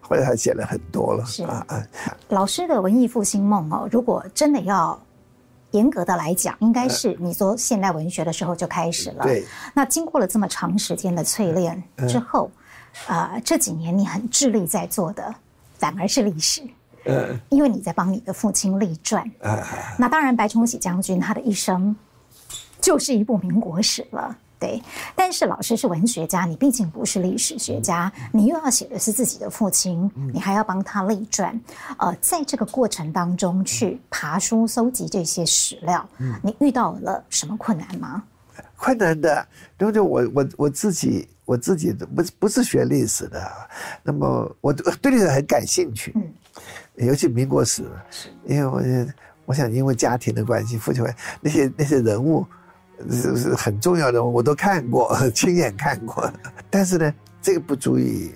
[0.00, 1.86] 后来他写了很多了，是啊啊，
[2.28, 5.00] 老师的文艺复兴梦哦，如果真的要。
[5.72, 9.24] 严格的来讲，应该是你说现代文学的时候就开始了。
[9.24, 9.44] 对。
[9.74, 12.50] 那经过了这么长时间的淬炼之后，
[13.06, 15.34] 啊、呃，这几年你很致力在做的，
[15.74, 16.62] 反而是历史。
[17.08, 17.40] 嗯。
[17.48, 19.22] 因为你在帮你的父亲立传。
[19.42, 19.66] 啊。
[19.98, 21.94] 那当然，白崇禧将军他的一生，
[22.80, 24.36] 就是一部民国史了。
[24.60, 24.82] 对，
[25.14, 31.60] 但是老师是文学家，你毕竟不是历史学家，你又要写的是自己的父亲，你还要帮他立传，
[31.96, 36.04] 呃，在这个过程当中去爬书搜集这些史料，
[36.42, 38.24] 你遇到了什么困难吗？
[38.76, 39.46] 困难的，
[39.78, 43.48] 因为我我我自己我自己不不是学历史的，
[44.02, 46.32] 那么我对历史很感兴趣，嗯，
[46.98, 47.82] 尤其民国史，
[48.44, 48.82] 因为我
[49.46, 51.04] 我想因为家庭的关系，父亲
[51.40, 52.46] 那些那些人物。
[53.12, 56.28] 是是很重要的，我都看过， 亲眼看过。
[56.68, 58.32] 但是呢，这个不足以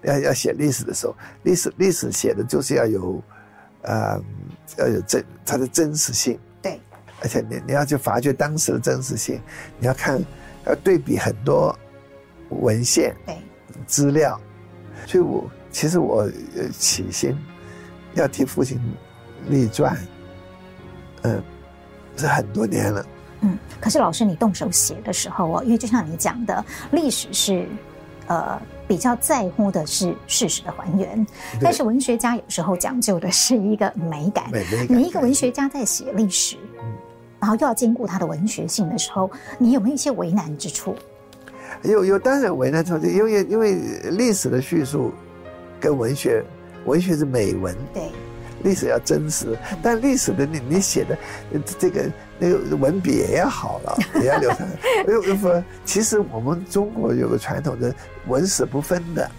[0.00, 3.22] 要要写历史的时候，历史历史写的就是要有，
[3.82, 4.18] 呃，
[4.78, 6.38] 要有真它的真实性。
[6.62, 6.80] 对，
[7.20, 9.38] 而且你你要去发掘当时的真实性，
[9.78, 10.18] 你要看
[10.64, 11.78] 要对比很多
[12.48, 13.36] 文献、对
[13.86, 14.40] 资料。
[15.04, 16.26] 所以我其实我
[16.72, 17.36] 起心
[18.14, 18.80] 要替父亲
[19.48, 19.96] 立传，
[21.22, 21.42] 嗯，
[22.16, 23.06] 是很多年了。
[23.40, 27.68] 嗯，可是老师，你动手写的时候哦，因为就像你讲的，历史是，
[28.26, 31.24] 呃，比较在乎的是事实的还原，
[31.60, 34.50] 但是文学家有时候讲究的是一个美感。
[34.50, 34.86] 美感。
[34.88, 36.92] 你一个文学家在写历史，嗯，
[37.38, 40.96] 然后又要兼顾他的文学性的时候，你有没有一些为难之处？
[41.84, 43.76] 有有，当然为难之处，因为因为
[44.10, 45.12] 历史的叙述
[45.78, 46.42] 跟文学，
[46.84, 48.10] 文学是美文，对。
[48.64, 51.16] 历史要真实，但历史的你你写的
[51.78, 52.10] 这个
[52.40, 54.68] 那个文笔也要好了， 也要流传。
[55.06, 57.94] 又又说，其实我们中国有个传统的
[58.26, 59.30] 文史不分的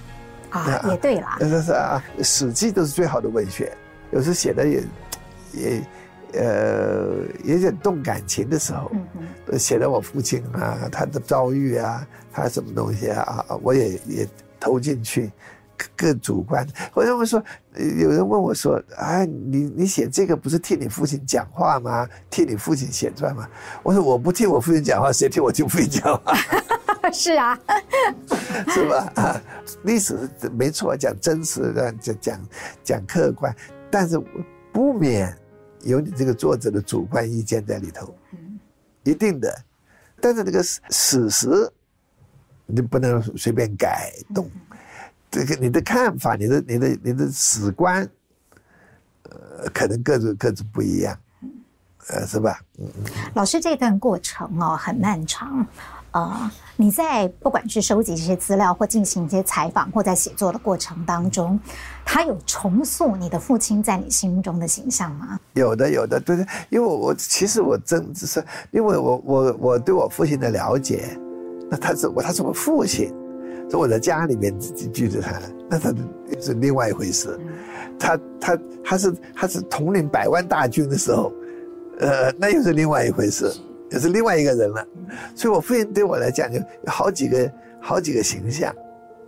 [0.51, 1.37] 啊，也对啦。
[1.41, 3.75] 是是啊，《史记》都是最好的文学，
[4.11, 4.83] 有时写的也
[5.51, 5.81] 也
[6.35, 8.89] 呃也有点动感情的时候，
[9.57, 14.27] 写的我父亲啊，他的遭遇啊，他什么东西啊，我也也
[14.61, 15.29] 投进去。
[15.95, 17.43] 更主观，或者我说，
[17.75, 22.07] 有人问我说：“哎，你你写这个不是替你父亲讲话吗？
[22.29, 23.47] 替你父亲写传吗？”
[23.83, 26.33] 我说：“我不替我父亲讲话，谁替我父亲讲话？”
[27.13, 27.57] 是啊，
[28.69, 29.11] 是吧？
[29.15, 29.41] 啊，
[29.83, 32.39] 历史是没错，讲真实的，讲讲
[32.83, 33.55] 讲客观，
[33.89, 34.19] 但是
[34.71, 35.35] 不免
[35.83, 38.13] 有你这个作者的主观意见在里头，
[39.03, 39.51] 一定的。
[40.21, 41.71] 但是这个史史实，
[42.65, 44.47] 你不能随便改动。
[45.31, 48.07] 这个你的看法，你的、你的、你的史观，
[49.23, 51.15] 呃，可能各自各自不一样，
[52.07, 52.59] 呃，是吧？
[52.79, 52.87] 嗯。
[53.35, 55.65] 老师，这段过程哦很漫长，
[56.11, 61.59] 呃，你在不管是收集这些资料，或进行一些采访，或在写作的过程当中，
[62.03, 65.39] 他有重塑你的父亲在你心中的形象吗？
[65.53, 71.15] 有的，有的，对对，因为我我其实我真只是因为我我我对我父亲的了解，
[71.69, 73.13] 那他是我他是我父亲，
[73.69, 75.39] 在我在家里面记着他，
[75.69, 75.93] 那他
[76.41, 77.39] 是另外一回事，
[77.99, 81.31] 他他他是他是统领百万大军的时候，
[81.99, 83.51] 呃，那又是另外一回事。
[83.91, 84.87] 也是另外一个人了，
[85.33, 87.51] 所以我父亲对我来讲就有好几个
[87.81, 88.71] 好几个形象。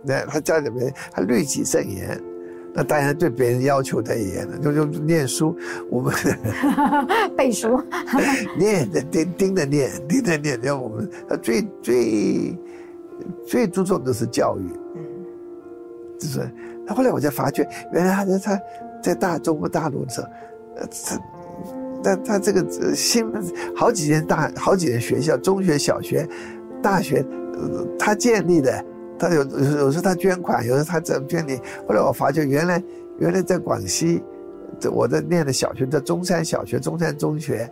[0.04, 2.16] 那他家里面他律己慎言，
[2.72, 5.56] 那当然对别人要求他也严了，就就念书，
[5.90, 6.14] 我们
[7.36, 7.76] 背书，
[8.56, 12.56] 念盯盯着念盯着念，要我们他最最
[13.46, 14.68] 最注重的是教育，
[16.18, 16.40] 就是。
[16.86, 18.60] 那后来我才发觉，原来他在他
[19.02, 20.26] 在大中国大陆的时候，
[20.76, 21.18] 呃他。
[22.04, 22.66] 但他这个
[22.96, 23.24] 新
[23.76, 26.28] 好几年大好几年学校，中学、小学、
[26.82, 27.24] 大学，
[27.96, 28.84] 他建立的，
[29.16, 31.56] 他有有时候他捐款，有时候他这样捐的。
[31.86, 32.82] 后来我发觉，原来
[33.20, 34.20] 原来在广西，
[34.80, 37.70] 这我在念的小学叫中山小学、中山中学，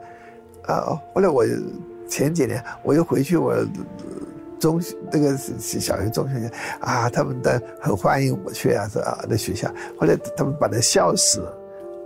[0.69, 1.45] 啊，后来我
[2.07, 3.53] 前几年我又回去，我
[4.61, 4.81] 中
[5.11, 6.49] 那个小学、中学
[6.81, 11.41] 啊，他们的很欢迎我去啊，是啊，那学校，后来他们把他笑死，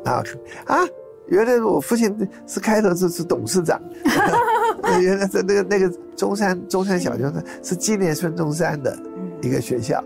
[0.05, 0.23] 啊
[0.65, 0.79] 啊。
[1.27, 2.15] 原来我父亲
[2.47, 3.81] 是开头是是董事长，
[5.01, 8.95] 原来在那个那个中山中山小学呢是纪念孙中山的
[9.41, 10.05] 一个学校，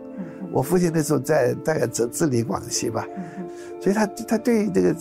[0.52, 3.04] 我父亲那时候在大概治治理广西吧，
[3.80, 4.94] 所以他他对这个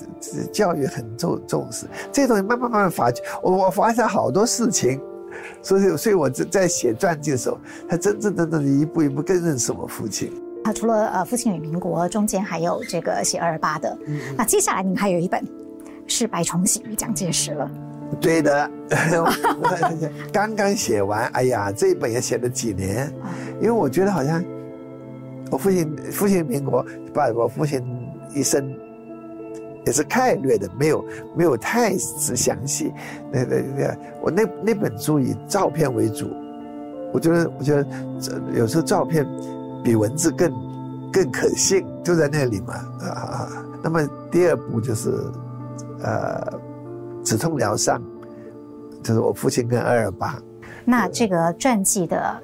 [0.52, 5.00] 教育很重重视，这东西慢慢慢慢发觉，我我发现好多事情，
[5.62, 7.58] 所以所以我在在写传记的时候，
[7.88, 10.32] 他真正真正的一步一步更认识我父亲。
[10.64, 13.98] 他除了呃父亲与民国中间还有这个写二二八的，
[14.38, 15.44] 那接下来您还有一本。
[16.10, 17.70] 是白崇禧与蒋介石了，
[18.22, 18.72] 对的，
[20.32, 23.14] 刚刚写完，哎呀，这一本也写了几年，
[23.60, 24.42] 因为我觉得好像
[25.52, 27.84] 我父亲父亲民国把我父亲
[28.34, 28.74] 一生
[29.88, 31.04] 也是概略的，没有
[31.36, 32.94] 没有太仔详细。
[33.32, 36.30] 那那那我那那本书以照片为主，
[37.12, 37.84] 我觉得我觉得
[38.22, 39.26] 这有时候照片
[39.84, 40.54] 比文字更
[41.12, 43.50] 更可信，就在那里嘛啊。
[43.82, 45.12] 那么第二部就是。
[46.00, 46.40] 呃，
[47.24, 48.00] 止痛疗伤，
[49.02, 50.40] 就是我父亲跟二二八。
[50.86, 52.40] 那这个传记的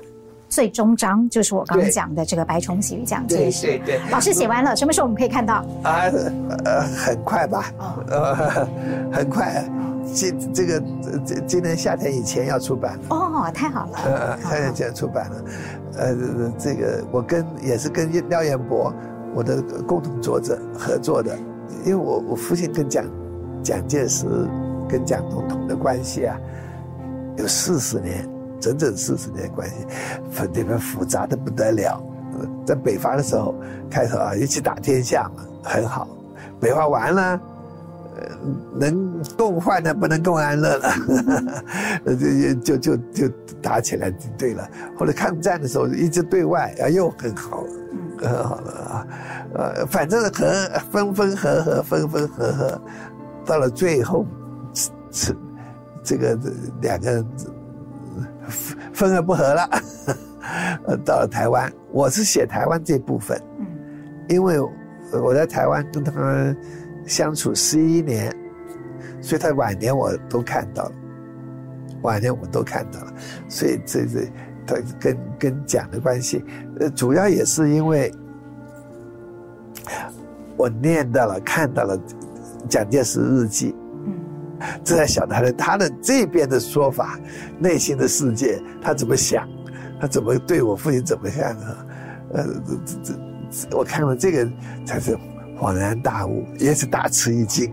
[0.53, 3.65] 最终章，就是我刚刚讲的这个白崇禧与蒋介石。
[3.65, 4.11] 对对对。
[4.11, 5.65] 老师写完了，什么时候我们可以看到？
[5.81, 6.03] 啊，
[6.63, 7.71] 呃，很快吧。
[7.79, 8.05] 哦。
[8.07, 8.35] 呃，
[9.11, 9.67] 很快，
[10.05, 10.79] 今这个
[11.25, 12.99] 今今年夏天以前要出版。
[13.09, 13.97] 哦，太好了。
[14.05, 15.43] 呃，夏天以前出版了。
[15.97, 18.93] 呃，这个我跟也是跟廖彦博，
[19.33, 21.35] 我的共同作者合作的，
[21.83, 23.03] 因为我我父亲跟蒋。
[23.63, 24.25] 蒋介石
[24.89, 26.35] 跟蒋总统的关系啊，
[27.37, 28.27] 有四十年，
[28.63, 29.75] 整整四十年关系，
[30.53, 32.01] 这边复杂的不得了。
[32.65, 33.53] 在北伐的时候，
[33.89, 36.07] 开头啊一起打天下嘛，很好。
[36.61, 37.41] 北伐完了，
[38.15, 38.21] 呃，
[38.79, 40.89] 能共患难不能共安乐了，
[42.63, 43.27] 就就就就
[43.61, 44.65] 打起来就对了。
[44.97, 47.65] 后来抗战的时候，一直对外啊又很好，
[48.17, 49.07] 很好了啊，
[49.55, 52.81] 呃，反正和分分合合，分分合合。
[53.45, 54.25] 到了最后，
[55.11, 55.35] 这
[56.01, 56.39] 这个
[56.81, 57.25] 两个人
[58.47, 59.69] 分而不合了。
[60.85, 63.65] 呃， 到了台湾，我是写台湾这部分，嗯，
[64.29, 64.59] 因为
[65.11, 66.57] 我在台湾跟他们
[67.05, 68.35] 相处十一年，
[69.21, 70.91] 所以他晚年我都看到了，
[72.01, 73.13] 晚年我都看到了，
[73.47, 74.25] 所以这这
[74.65, 76.43] 他跟跟蒋的关系，
[76.79, 78.13] 呃，主要也是因为
[80.57, 81.99] 我念到了，看到了。
[82.69, 83.75] 蒋介石日记，
[84.63, 87.19] 嗯，这才晓得他的他的这边的说法，
[87.59, 89.47] 内心的世界，他怎么想，
[89.99, 91.85] 他怎么对我父亲怎么样啊？
[92.33, 92.47] 呃，
[92.85, 93.13] 这
[93.69, 94.47] 这，我看了这个
[94.85, 95.15] 才是
[95.59, 97.71] 恍然大悟，也是大吃一惊，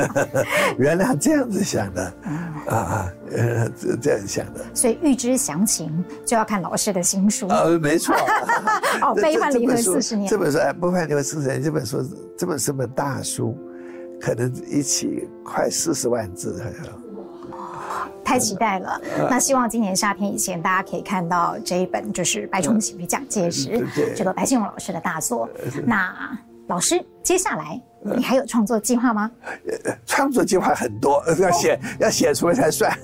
[0.78, 2.02] 原来这样子想的，
[2.66, 3.68] 啊啊，呃，
[4.00, 4.64] 这样想的。
[4.72, 7.46] 所以预知详情，就要看老师的新书。
[7.48, 8.14] 呃，没错。
[9.02, 10.26] 哦， 背叛离合四十年。
[10.30, 12.02] 这本书哎，背叛离合四十年，这本书
[12.38, 13.58] 这本是本大书。
[14.22, 16.62] 可能一起快四十万字，
[17.50, 19.00] 哇，太期待了！
[19.28, 23.84] 那希望今年夏天以前，大家可以看到这一本，就是白崇禧与蒋介石
[24.16, 25.48] 这个白先勇老师的大作。
[25.84, 26.14] 那
[26.68, 29.28] 老师，接下来你还有创作计划吗？
[30.06, 32.96] 创作计划很多，要写要写出来才算。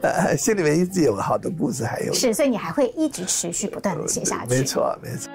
[0.00, 4.54] 呃，心里面一直有好多故事，还有是，所以你还会一直持续不断的写下去。
[4.54, 5.28] 没错，没错。